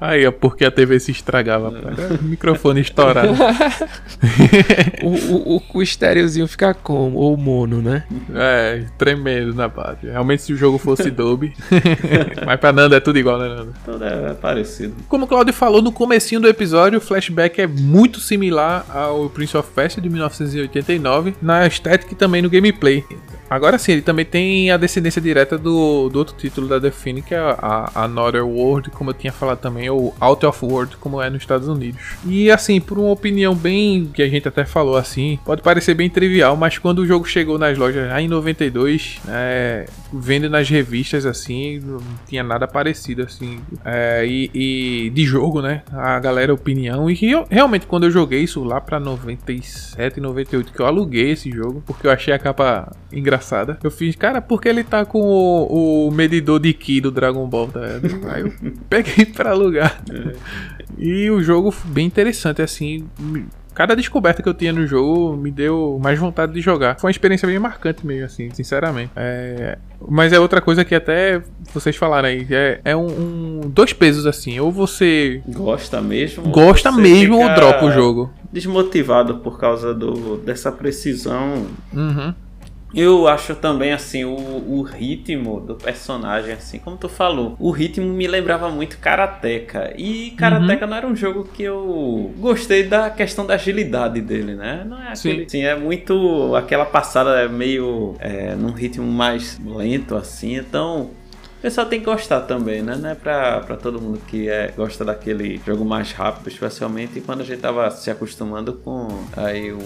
[0.00, 1.72] Aí, ó, porque a TV se estragava.
[1.76, 3.34] Era o microfone estourado.
[5.04, 7.18] o, o, o estéreozinho fica como?
[7.18, 8.04] Ou mono, né?
[8.34, 10.06] É, tremendo na base.
[10.06, 11.52] Realmente, se o jogo fosse Dolby.
[12.46, 13.72] Mas pra Nanda é tudo igual, né, Nanda?
[13.84, 14.94] Tudo é parecido.
[15.06, 19.56] Como o Claudio falou no comecinho do episódio, o Flashback é muito similar ao Prince
[19.56, 23.04] of Persia de 1989, na estética e também no gameplay.
[23.50, 27.34] Agora sim, ele também tem a descendência direta do, do outro título da Define, que
[27.34, 31.20] é a, a Another World, como eu tinha falado também, ou Out of World, como
[31.20, 32.00] é nos Estados Unidos.
[32.24, 36.08] E assim, por uma opinião bem, que a gente até falou assim, pode parecer bem
[36.08, 41.26] trivial, mas quando o jogo chegou nas lojas já em 92, é, vendo nas revistas
[41.26, 43.60] assim, não tinha nada parecido assim.
[43.84, 45.82] É, e, e, de jogo, né?
[45.92, 47.10] A galera opinião.
[47.10, 51.50] E eu, realmente, quando eu joguei isso lá pra 97, 98, que eu aluguei esse
[51.50, 53.78] jogo, porque eu achei a capa engraçada.
[53.82, 57.46] Eu fiz, cara, por que ele tá com o, o medidor de Ki do Dragon
[57.48, 57.68] Ball?
[57.68, 57.80] Tá?
[58.32, 58.52] Aí eu
[58.88, 60.02] peguei pra alugar.
[60.10, 60.34] É.
[60.98, 63.06] E o jogo bem interessante, assim.
[63.80, 67.00] Cada descoberta que eu tinha no jogo me deu mais vontade de jogar.
[67.00, 69.10] Foi uma experiência bem marcante mesmo, assim, sinceramente.
[69.16, 69.78] É...
[70.06, 71.40] Mas é outra coisa que até
[71.72, 72.46] vocês falaram aí.
[72.50, 74.60] É, é um, um, Dois pesos, assim.
[74.60, 75.40] Ou você.
[75.48, 76.50] Gosta mesmo.
[76.50, 78.30] Gosta mesmo ou dropa o jogo.
[78.52, 81.64] Desmotivado por causa do, dessa precisão.
[81.90, 82.34] Uhum.
[82.94, 88.06] Eu acho também, assim, o, o ritmo do personagem, assim, como tu falou, o ritmo
[88.06, 89.94] me lembrava muito Karateka.
[89.96, 90.90] E Karateka uhum.
[90.90, 94.84] não era um jogo que eu gostei da questão da agilidade dele, né?
[94.86, 95.44] Não é aquele, Sim.
[95.44, 96.54] assim, é muito.
[96.54, 98.16] aquela passada meio.
[98.18, 101.10] É, num ritmo mais lento, assim, então
[101.60, 102.96] o pessoal tem que gostar também, né?
[102.96, 107.42] Não é pra, pra todo mundo que é, gosta daquele jogo mais rápido, especialmente quando
[107.42, 109.78] a gente tava se acostumando com aí o,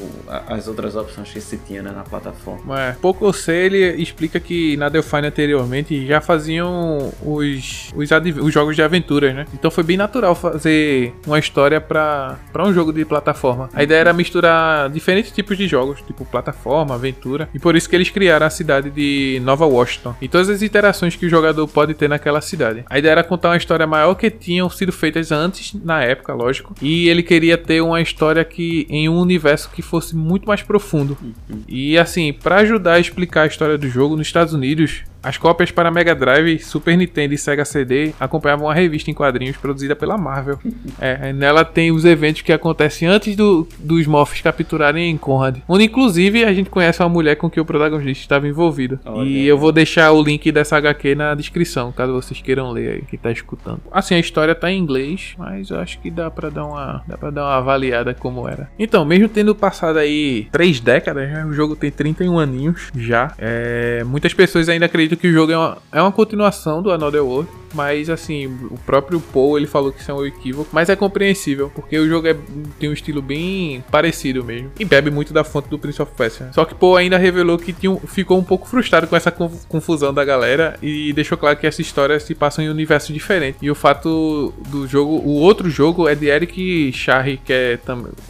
[0.47, 2.81] as outras opções que se tinha né, na plataforma.
[2.81, 8.09] É, pouco eu sei, ele explica que na Delphine anteriormente já faziam os, os,
[8.41, 9.45] os jogos de aventuras, né?
[9.53, 13.68] Então foi bem natural fazer uma história pra, pra um jogo de plataforma.
[13.75, 17.97] A ideia era misturar diferentes tipos de jogos, tipo plataforma, aventura, e por isso que
[17.97, 20.14] eles criaram a cidade de Nova Washington.
[20.22, 22.85] E todas as interações que o jogador pode ter naquela cidade.
[22.89, 26.75] A ideia era contar uma história maior que tinham sido feitas antes, na época, lógico.
[26.81, 31.17] E ele queria ter uma história que em um universo que fosse muito mais profundo.
[31.23, 31.62] Uhum.
[31.69, 35.70] E assim, para ajudar a explicar a história do jogo nos Estados Unidos, as cópias
[35.70, 40.18] para Mega Drive, Super Nintendo e Sega CD acompanhavam uma revista em quadrinhos produzida pela
[40.18, 40.59] Marvel.
[41.01, 46.45] É, nela tem os eventos que acontecem antes do, dos Morphs capturarem Conrad, onde inclusive
[46.45, 49.01] a gente conhece uma mulher com que o protagonista estava envolvido.
[49.05, 49.27] Olha.
[49.27, 53.03] E eu vou deixar o link dessa HQ na descrição, caso vocês queiram ler aí,
[53.03, 53.81] que tá escutando.
[53.91, 57.16] Assim, a história tá em inglês, mas eu acho que dá para dar uma, dá
[57.16, 58.68] para dar uma avaliada como era.
[58.79, 63.33] Então, mesmo tendo passado aí três décadas, né, o jogo tem 31 aninhos já.
[63.39, 67.25] É, muitas pessoas ainda acreditam que o jogo é uma, é uma continuação do Another
[67.25, 70.97] World, mas assim, o próprio Paul ele falou que isso é um equívoco, mas é
[70.97, 72.37] compreensível, porque o jogo é,
[72.79, 76.51] tem um estilo bem parecido mesmo, e bebe muito da fonte do Prince of Persia.
[76.53, 80.25] Só que Paul ainda revelou que tinha, ficou um pouco frustrado com essa confusão da
[80.25, 83.59] galera e deixou claro que essa história se passa em um universo diferente.
[83.62, 87.79] E o fato do jogo, o outro jogo é de Eric Charry, que é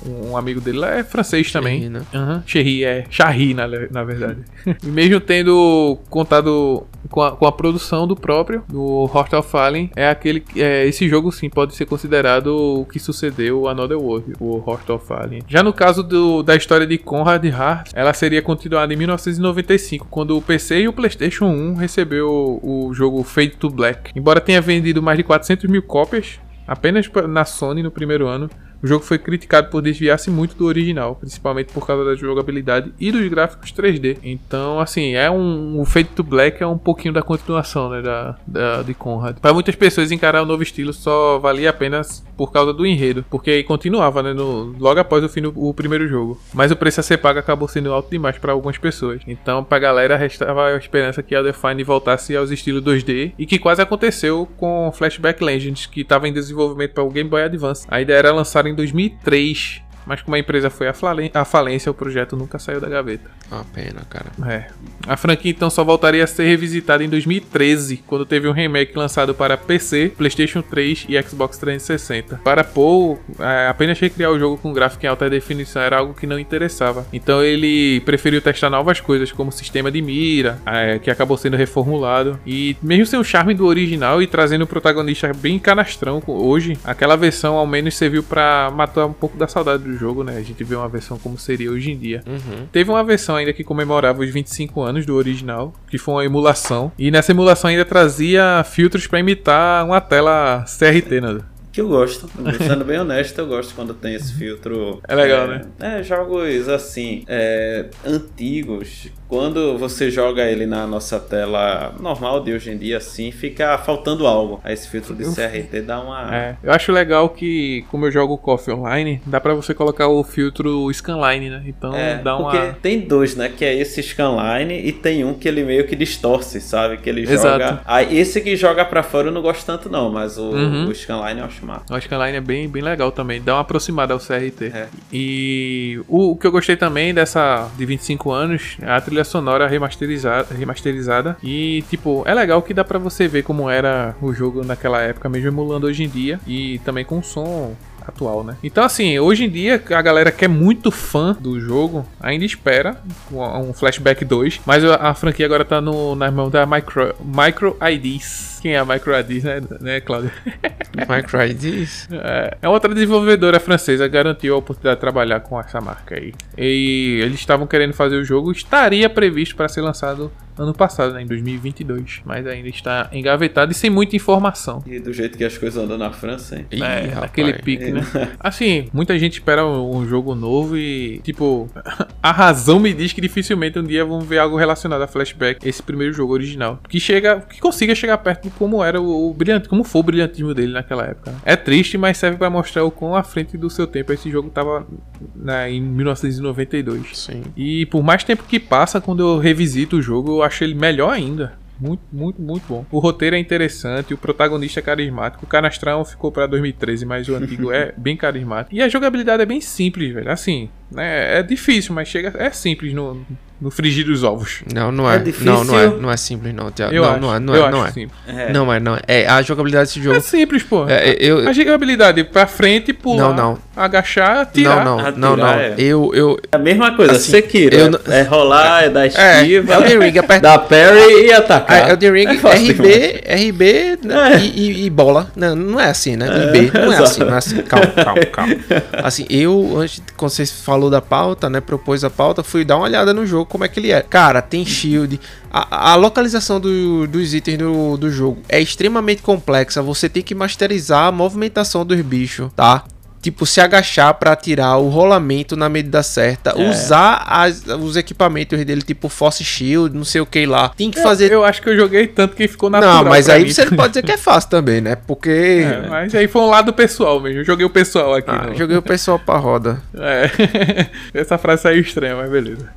[0.07, 1.80] um amigo dele lá, é francês também.
[1.80, 2.03] Cherry, né?
[2.14, 2.42] Uhum.
[2.47, 4.38] Cherry, é Charry na, na verdade.
[4.82, 9.88] e mesmo tendo contado com a, com a produção do próprio, do Heart of Fallen,
[9.94, 10.42] é aquele.
[10.56, 15.06] É, esse jogo sim pode ser considerado o que sucedeu Another World, o Heart of
[15.06, 15.40] Fallen.
[15.46, 20.36] Já no caso do, da história de Conrad Hart, ela seria continuada em 1995, quando
[20.36, 24.10] o PC e o PlayStation 1 recebeu o jogo Fade to Black.
[24.16, 28.50] Embora tenha vendido mais de 400 mil cópias, apenas na Sony no primeiro ano,
[28.85, 33.11] o jogo foi criticado por desviar-se muito do original, principalmente por causa da jogabilidade e
[33.11, 34.18] dos gráficos 3D.
[34.22, 35.80] Então, assim, é um.
[35.80, 38.03] O Fate to Black é um pouquinho da continuação, né?
[38.03, 39.39] Da, da de Conrad.
[39.39, 43.62] Para muitas pessoas, encarar o novo estilo só valia apenas por causa do enredo, porque
[43.62, 44.35] continuava, né?
[44.35, 46.39] No, logo após o fim do o primeiro jogo.
[46.53, 49.22] Mas o preço a ser pago acabou sendo alto demais para algumas pessoas.
[49.26, 53.59] Então, pra galera, restava a esperança que a Define voltasse aos estilos 2D e que
[53.59, 57.87] quase aconteceu com Flashback Legends, que estava em desenvolvimento para o Game Boy Advance.
[57.89, 61.94] A ideia era lançar em em 2003 mas como a empresa foi à falência, o
[61.94, 63.30] projeto nunca saiu da gaveta.
[63.50, 64.26] Uma pena, cara.
[64.46, 64.66] É.
[65.07, 69.34] A franquia então só voltaria a ser revisitada em 2013, quando teve um remake lançado
[69.34, 72.40] para PC, PlayStation 3 e Xbox 360.
[72.42, 76.26] Para Paul, é, apenas recriar o jogo com gráfico em alta definição era algo que
[76.26, 77.07] não interessava.
[77.12, 82.38] Então ele preferiu testar novas coisas, como sistema de mira, é, que acabou sendo reformulado.
[82.46, 87.16] E mesmo sem o charme do original e trazendo o protagonista bem canastrão hoje, aquela
[87.16, 90.36] versão ao menos serviu para matar um pouco da saudade do do jogo, né?
[90.36, 92.22] A gente vê uma versão como seria hoje em dia.
[92.26, 92.66] Uhum.
[92.70, 96.92] Teve uma versão ainda que comemorava os 25 anos do original, que foi uma emulação.
[96.99, 101.40] E nessa emulação ainda trazia filtros pra imitar uma tela CRT, né?
[101.75, 102.29] Que eu gosto.
[102.64, 105.01] Sendo bem honesto, eu gosto quando tem esse filtro.
[105.09, 105.61] É legal, é, né?
[105.99, 109.09] É, jogos assim, é, antigos.
[109.29, 114.25] Quando você joga ele na nossa tela normal de hoje em dia, assim, fica faltando
[114.29, 114.61] algo.
[114.62, 116.33] Aí esse filtro de CRT dá uma.
[116.33, 120.22] É, eu acho legal que, como eu jogo Coffee Online, dá pra você colocar o
[120.22, 121.64] filtro Scanline, né?
[121.66, 122.72] Então É, dá porque uma.
[122.75, 123.49] tem dois, né?
[123.49, 126.99] Que é esse scanline e tem um que ele meio que distorce, sabe?
[126.99, 127.43] Que ele Exato.
[127.64, 127.81] joga.
[127.85, 130.89] Aí esse que joga pra fora eu não gosto tanto, não, mas o, Uhum.
[130.89, 131.94] o scanline eu acho massa.
[131.94, 134.66] O Scanline é bem, bem legal também, dá uma aproximada ao CRT.
[134.66, 134.88] É.
[135.12, 139.66] E o, o que eu gostei também dessa de 25 anos é a trilha sonora
[139.66, 141.36] remasterizada, remasterizada.
[141.42, 145.28] E, tipo, é legal que dá pra você ver como era o jogo naquela época,
[145.28, 146.38] mesmo emulando hoje em dia.
[146.46, 147.74] E também com som
[148.06, 148.56] atual, né?
[148.62, 153.00] Então, assim, hoje em dia a galera que é muito fã do jogo ainda espera
[153.32, 157.76] um Flashback 2, mas a, a franquia agora tá no, na mão da Micro, Micro
[157.80, 158.53] IDs.
[158.64, 160.30] Quem é a Micro IDs, né, né Cláudio?
[161.06, 162.08] Microids.
[162.10, 166.32] É, é outra desenvolvedora francesa garantiu a oportunidade de trabalhar com essa marca aí.
[166.56, 171.22] E eles estavam querendo fazer o jogo, estaria previsto para ser lançado ano passado, né,
[171.22, 174.82] em 2022, mas ainda está engavetado e sem muita informação.
[174.86, 176.66] E do jeito que as coisas andam na França, hein?
[176.70, 177.20] Ih, É, rapaz.
[177.22, 178.02] naquele pique, né?
[178.38, 181.68] Assim, muita gente espera um jogo novo e, tipo,
[182.22, 185.82] a razão me diz que dificilmente um dia vamos ver algo relacionado a Flashback, esse
[185.82, 186.78] primeiro jogo original.
[186.88, 190.55] Que chega, que consiga chegar perto como era o, o brilhante, como foi o brilhantismo
[190.55, 191.30] dele naquela época.
[191.30, 191.38] né?
[191.44, 194.50] É triste, mas serve pra mostrar o quão à frente do seu tempo esse jogo
[194.50, 194.86] tava
[195.34, 197.18] né, em 1992.
[197.18, 197.42] Sim.
[197.57, 201.11] E por mais tempo que passa, quando eu revisito o jogo, eu acho ele melhor
[201.11, 201.52] ainda.
[201.78, 202.86] Muito, muito, muito bom.
[202.90, 205.44] O roteiro é interessante, o protagonista é carismático.
[205.44, 208.74] O Canastrão ficou pra 2013, mas o antigo é bem carismático.
[208.76, 210.30] E a jogabilidade é bem simples, velho.
[210.30, 211.38] Assim, né?
[211.40, 212.32] É difícil, mas chega.
[212.38, 213.26] É simples no,
[213.64, 214.62] no frigir dos ovos.
[214.72, 215.18] Não, não É é.
[215.20, 215.46] difícil.
[215.50, 215.86] não, não é.
[215.88, 216.94] Não é simples, não, Thiago.
[216.94, 217.20] Eu não, acho.
[217.20, 217.38] não é.
[217.40, 217.70] Não é.
[217.70, 217.92] Não acho é.
[217.92, 218.18] simples.
[218.28, 218.52] É.
[218.52, 219.00] Não é, não é.
[219.08, 220.20] É, a jogabilidade desse É jogo.
[220.20, 220.86] simples, pô.
[220.86, 223.58] É, eu, A jogabilidade pra frente, pular, Não, não.
[223.74, 224.84] agachar, tirar.
[224.84, 225.48] não, não, Atirar, não, não.
[225.48, 225.74] é.
[225.78, 227.74] Eu, eu, É a mesma coisa, Assim, Sekiro.
[227.74, 231.32] eu é- não- É rolar, é dar É, esquiva, Elden Ring, aperta- dar parry e
[231.32, 231.84] atacar.
[231.84, 234.38] Ah, Elden Ring, É fácil RB, RB né, É.
[234.40, 235.30] e, e- e bola.
[235.34, 236.26] Não, não é assim, né?
[236.26, 237.62] IB, não é assim, não é assim.
[237.62, 238.54] Calma, calma, calma.
[239.04, 242.84] Assim, eu, antes, quando você falou da pauta, né, propôs a pauta, fui dar uma
[242.84, 244.02] olhada no jogo, como é que ele é.
[244.02, 245.20] Cara, tem shield.
[245.48, 249.80] A, a localização do- dos itens do, do jogo é extremamente complexa.
[249.80, 252.82] Você tem que masterizar a movimentação dos bichos, tá?
[253.25, 256.51] Tipo, se agachar pra atirar o rolamento na medida certa.
[256.51, 256.68] É.
[256.68, 260.68] Usar as- os equipamentos dele, tipo Force Shield, não sei o que lá.
[260.77, 262.97] Tem que fazer Eu acho que eu joguei tanto que ficou natural.
[263.03, 263.51] não, mas aí mim.
[263.51, 264.95] você não pode dizer que é fácil também, né?
[265.07, 265.31] Porque.
[265.64, 267.41] É, mas aí foi um lado pessoal mesmo.
[267.41, 268.31] Eu joguei o pessoal aqui.
[268.31, 269.81] Ah, joguei o pessoal pra roda.
[269.99, 270.87] É.
[271.18, 272.68] Essa frase saiu estranha, mas beleza.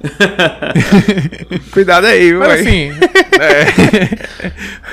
[1.72, 2.32] Cuidado aí?
[2.34, 2.90] Mas véi?
[2.90, 3.00] assim.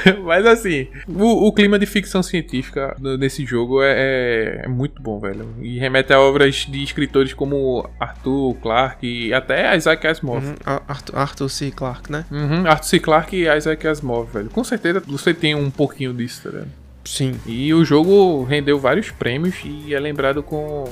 [0.07, 0.13] é.
[0.25, 5.19] mas assim, o, o clima de ficção científica nesse jogo é, é- é muito bom,
[5.21, 5.44] velho.
[5.61, 10.45] E remete a obras de escritores como Arthur Clarke e até Isaac Asimov.
[10.45, 11.71] Uhum, Ar- Arthur, Arthur C.
[11.71, 12.25] Clarke, né?
[12.31, 12.99] Uhum, Arthur C.
[13.01, 14.51] Clarke e Isaac Asimov, velho.
[14.51, 16.69] Com certeza você tem um pouquinho disso, tá ligado?
[17.05, 17.35] Sim.
[17.47, 20.85] E o jogo rendeu vários prêmios e é lembrado com,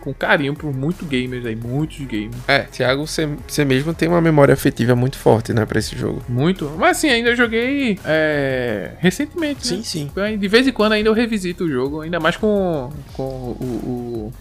[0.00, 2.36] com carinho por muitos gamers aí, muitos gamers.
[2.46, 3.28] É, Thiago, você,
[3.64, 6.22] mesmo tem uma memória afetiva muito forte, né, pra esse jogo.
[6.28, 6.70] Muito.
[6.78, 9.82] Mas assim, ainda joguei é, recentemente, né?
[9.82, 10.10] sim.
[10.38, 14.32] De vez em quando ainda eu revisito o jogo, ainda mais com, com o,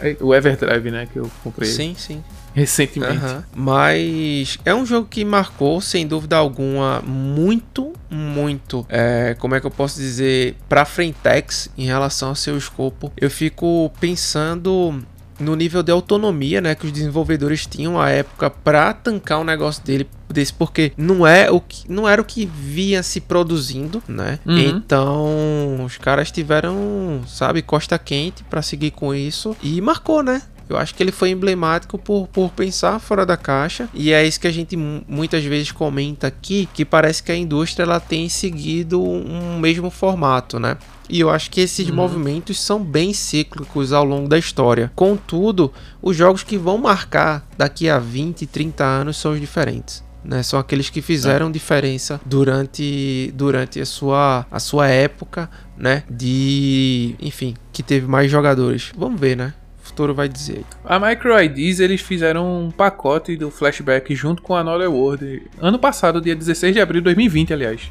[0.00, 1.08] o, o Everdrive, né?
[1.12, 2.22] Que eu comprei Sim, sim.
[2.58, 3.24] Recentemente.
[3.24, 3.44] Aham.
[3.54, 8.84] Mas é um jogo que marcou, sem dúvida alguma, muito, muito.
[8.88, 10.56] É, como é que eu posso dizer?
[10.68, 13.12] Pra Frentex em relação ao seu escopo.
[13.16, 15.02] Eu fico pensando
[15.38, 19.84] no nível de autonomia, né, que os desenvolvedores tinham à época para tancar um negócio
[19.84, 24.40] dele desse, porque não é o que não era o que vinha se produzindo, né?
[24.44, 24.58] Uhum.
[24.58, 30.42] Então, os caras tiveram, sabe, costa quente para seguir com isso e marcou, né?
[30.68, 33.88] Eu acho que ele foi emblemático por, por pensar fora da caixa.
[33.94, 37.36] E é isso que a gente mu- muitas vezes comenta aqui, que parece que a
[37.36, 40.76] indústria ela tem seguido um mesmo formato, né?
[41.08, 44.92] E eu acho que esses movimentos são bem cíclicos ao longo da história.
[44.94, 50.06] Contudo, os jogos que vão marcar daqui a 20, 30 anos são os diferentes.
[50.22, 56.02] Né, são aqueles que fizeram diferença durante, durante a, sua, a sua época, né?
[56.10, 57.14] De.
[57.20, 58.90] Enfim, que teve mais jogadores.
[58.96, 59.54] Vamos ver, né?
[59.98, 60.64] O futuro vai dizer.
[60.84, 66.20] A MicroIDs eles fizeram um pacote do flashback junto com a Another World ano passado,
[66.20, 67.90] dia 16 de abril de 2020, aliás.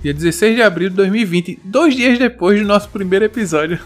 [0.00, 3.78] Dia 16 de abril de 2020, dois dias depois do nosso primeiro episódio.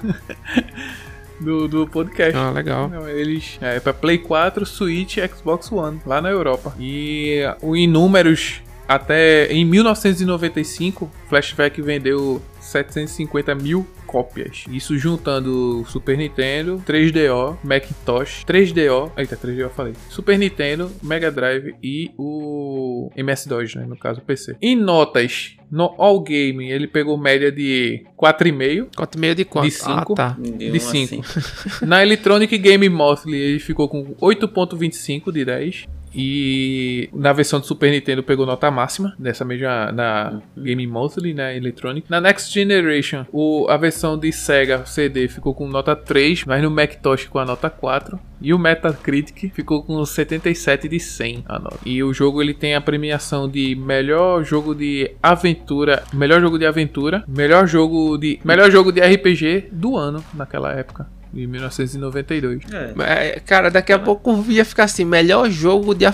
[1.40, 2.36] do, do podcast.
[2.36, 2.92] Ah, legal.
[3.08, 6.72] Eles é pra Play 4, Switch, Xbox One, lá na Europa.
[6.78, 14.64] E o em números até em 1995, Flashback vendeu 750 mil cópias.
[14.70, 19.92] Isso juntando Super Nintendo, 3DO, Macintosh, 3DO, eita, 3DO eu falei.
[20.08, 24.56] Super Nintendo, Mega Drive e o MS-DOS, né, no caso o PC.
[24.62, 28.88] Em notas, no All Game, ele pegou média de 4,5.
[28.96, 29.64] 4,5 de quanto?
[29.66, 30.12] De cinco.
[30.14, 30.36] Ah, tá.
[30.40, 31.20] De, De um cinco.
[31.20, 31.84] assim.
[31.86, 35.84] Na Electronic Game Monthly, ele ficou com 8.25 de 10.
[36.14, 41.54] E na versão do Super Nintendo pegou nota máxima, dessa mesma na Game Monthly, na
[41.54, 42.10] Electronic.
[42.10, 46.70] Na Next Generation, o, a versão de Sega CD ficou com nota 3, mas no
[46.70, 48.18] Macintosh com a nota 4.
[48.40, 51.78] E o Metacritic ficou com 77 de 100 a nota.
[51.84, 56.66] E o jogo ele tem a premiação de melhor jogo de aventura, melhor jogo de
[56.66, 62.60] aventura, melhor jogo de melhor jogo de RPG do ano naquela época, de 1992.
[62.72, 63.34] É.
[63.36, 66.04] É, cara, daqui a pouco ia ficar assim: melhor jogo de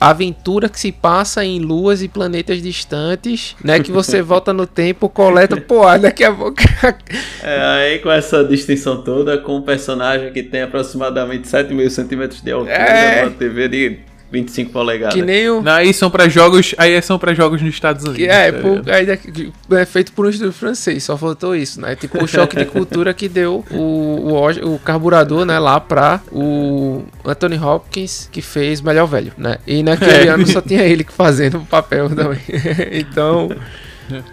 [0.00, 3.80] aventura que se passa em luas e planetas distantes, né?
[3.80, 5.60] Que você volta no tempo, coleta.
[5.60, 6.56] Pô, daqui a pouco.
[7.42, 12.42] É, aí com essa distinção toda, com um personagem que tem aproximadamente 7 mil centímetros
[12.42, 13.22] de altura, É.
[13.22, 13.98] uma TV de
[14.32, 15.14] 25 polegadas.
[15.14, 15.60] que nem o.
[15.60, 18.18] Não, aí são pra jogos, aí são para jogos nos Estados Unidos.
[18.24, 21.96] Que é, tá aí daqui- é feito por um estúdio francês, só faltou isso, né?
[21.96, 27.02] Tipo o choque de cultura que deu o, o, o carburador, né, lá pra o
[27.24, 29.58] Anthony Hopkins, que fez Melhor Velho, né?
[29.66, 30.28] E naquele É.
[30.28, 32.38] ano só tinha ele que fazendo o papel também.
[32.92, 33.48] então.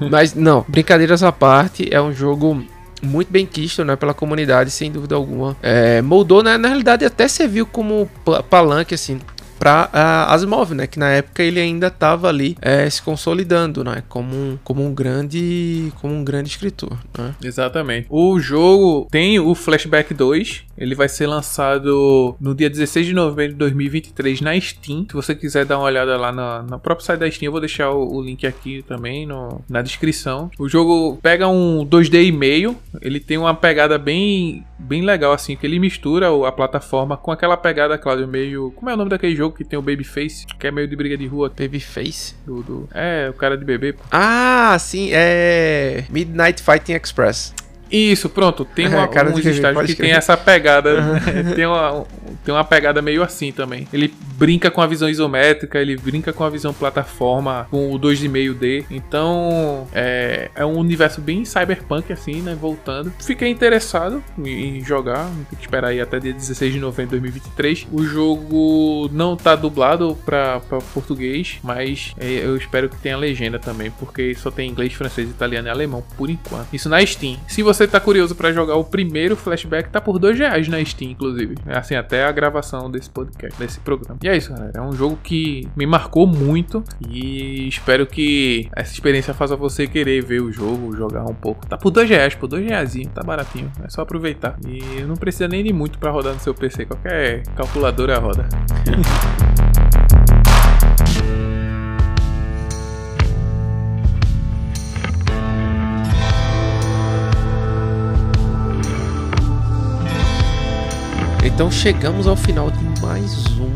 [0.09, 2.63] Mas não, brincadeiras à parte, é um jogo.
[2.99, 5.55] Muito bem quisto, né, pela comunidade, sem dúvida alguma.
[5.61, 9.19] É, moldou, né, na realidade, até serviu como pa- palanque, assim,
[9.57, 9.89] para
[10.29, 10.87] Asimov, né?
[10.87, 14.03] Que na época ele ainda estava ali é, se consolidando, né?
[14.07, 17.35] Como um, como um grande como um grande escritor, né?
[17.43, 18.07] Exatamente.
[18.09, 20.66] O jogo tem o Flashback 2.
[20.77, 25.05] Ele vai ser lançado no dia 16 de novembro de 2023 na Steam.
[25.09, 27.61] Se você quiser dar uma olhada lá na, na própria site da Steam, eu vou
[27.61, 30.51] deixar o, o link aqui também no- na descrição.
[30.59, 32.75] O jogo pega um 2D e meio.
[33.01, 37.57] Ele tem uma pegada bem, bem legal, assim, que ele mistura a plataforma com aquela
[37.57, 38.71] pegada, Claudio, meio.
[38.75, 40.45] Como é o nome daquele jogo que tem o Babyface?
[40.59, 41.49] Que é meio de briga de rua.
[41.49, 42.35] Babyface.
[42.45, 43.93] Do, do- É, o cara de bebê.
[43.93, 44.03] pô.
[44.11, 47.53] Ah, sim, é Midnight Fighting Express.
[47.91, 48.65] Isso, pronto.
[48.65, 50.09] Tem É, uma, cara uns estágios que crer.
[50.09, 50.95] tem essa pegada.
[51.55, 52.05] tem, uma,
[52.45, 53.87] tem uma pegada meio assim também.
[53.93, 58.85] Ele brinca com a visão isométrica, ele brinca com a visão plataforma, com o 2,5D.
[58.89, 62.55] Então, é, é um universo bem cyberpunk, assim, né?
[62.59, 63.11] Voltando.
[63.19, 65.25] Fiquei interessado em jogar.
[65.49, 67.87] Tem que esperar aí até dia 16 de novembro de 2023.
[67.91, 73.59] O jogo não tá dublado pra, pra português, mas é, eu espero que tenha legenda
[73.59, 76.67] também, porque só tem inglês, francês, italiano e alemão por enquanto.
[76.73, 77.37] Isso na Steam.
[77.47, 81.11] Se você tá curioso pra jogar o primeiro flashback, tá por dois reais na Steam,
[81.11, 81.55] inclusive.
[81.65, 84.17] É assim, até a gravação desse podcast, desse programa.
[84.23, 84.71] E é isso, galera.
[84.73, 90.23] É um jogo que me marcou muito e espero que essa experiência faça você querer
[90.23, 91.67] ver o jogo, jogar um pouco.
[91.67, 93.69] Tá por dois reais, por dois reais, tá baratinho.
[93.83, 94.57] É só aproveitar.
[94.65, 96.85] E não precisa nem de muito pra rodar no seu PC.
[96.85, 98.47] Qualquer calculadora roda.
[111.57, 113.71] Então chegamos ao final de mais um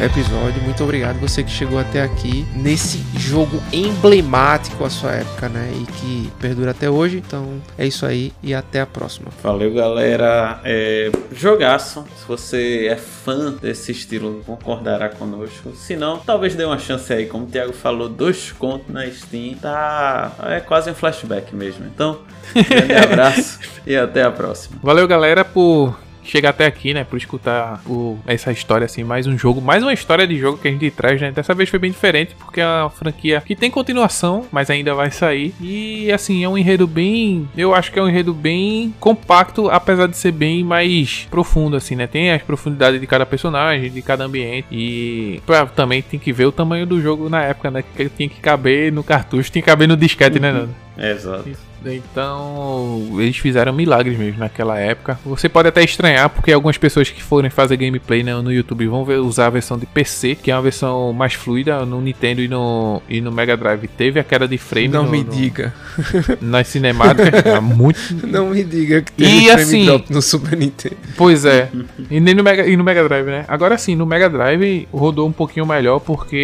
[0.00, 0.62] episódio.
[0.62, 5.68] Muito obrigado você que chegou até aqui nesse jogo emblemático à sua época, né?
[5.74, 7.16] E que perdura até hoje.
[7.16, 9.32] Então é isso aí e até a próxima.
[9.42, 10.60] Valeu, galera.
[10.62, 12.06] É, jogaço.
[12.16, 15.74] Se você é fã desse estilo, concordará conosco.
[15.74, 17.26] Se não, talvez dê uma chance aí.
[17.26, 19.56] Como o Thiago falou, dois contos na Steam.
[19.56, 20.30] Tá.
[20.44, 21.84] É quase um flashback mesmo.
[21.84, 22.20] Então,
[22.54, 24.78] grande abraço e até a próxima.
[24.80, 27.04] Valeu, galera, por chegar até aqui, né?
[27.04, 30.68] Por escutar o- essa história, assim, mais um jogo, mais uma história de jogo que
[30.68, 31.30] a gente traz, né?
[31.30, 35.10] Dessa vez foi bem diferente, porque é uma franquia que tem continuação, mas ainda vai
[35.10, 35.54] sair.
[35.60, 37.48] E, assim, é um enredo bem.
[37.56, 41.94] Eu acho que é um enredo bem compacto, apesar de ser bem mais profundo, assim,
[41.96, 42.06] né?
[42.06, 44.66] Tem as profundidades de cada personagem, de cada ambiente.
[44.70, 47.84] E pra- também tem que ver o tamanho do jogo na época, né?
[47.96, 50.74] Que tinha que caber no cartucho, tinha que caber no disquete, né, Nando?
[50.96, 51.50] Exato.
[51.92, 55.18] Então, eles fizeram milagres mesmo naquela época.
[55.24, 59.04] Você pode até estranhar, porque algumas pessoas que forem fazer gameplay né, no YouTube vão
[59.04, 61.84] ver- usar a versão de PC, que é uma versão mais fluida.
[61.84, 65.10] No Nintendo e no, e no Mega Drive teve a queda de frame Não no-
[65.10, 65.74] me no- diga.
[66.40, 67.44] nas cinemáticas.
[67.44, 67.98] é muito.
[68.26, 70.96] Não me diga que E teve frame assim- drop no Super Nintendo.
[71.16, 71.68] Pois é.
[72.10, 73.44] E nem no Mega, e no Mega Drive, né?
[73.48, 76.36] Agora sim, no Mega Drive rodou um pouquinho melhor porque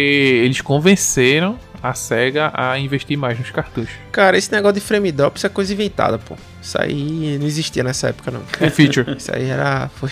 [0.43, 3.93] eles convenceram a SEGA a investir mais nos cartuchos.
[4.11, 6.35] Cara, esse negócio de frame drop isso é coisa inventada, pô.
[6.61, 8.43] Isso aí não existia nessa época, não.
[8.59, 9.13] É feature.
[9.17, 9.89] Isso aí era.
[9.95, 10.11] Foi,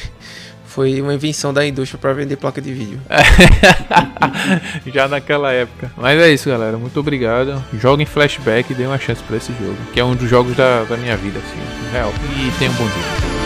[0.65, 2.99] foi uma invenção da indústria pra vender placa de vídeo.
[4.87, 5.91] Já naquela época.
[5.97, 6.77] Mas é isso, galera.
[6.77, 7.63] Muito obrigado.
[7.73, 9.77] Joguem flashback e dê uma chance pra esse jogo.
[9.93, 12.13] Que é um dos jogos da, da minha vida, assim, real.
[12.37, 13.38] E tenha um bom dia.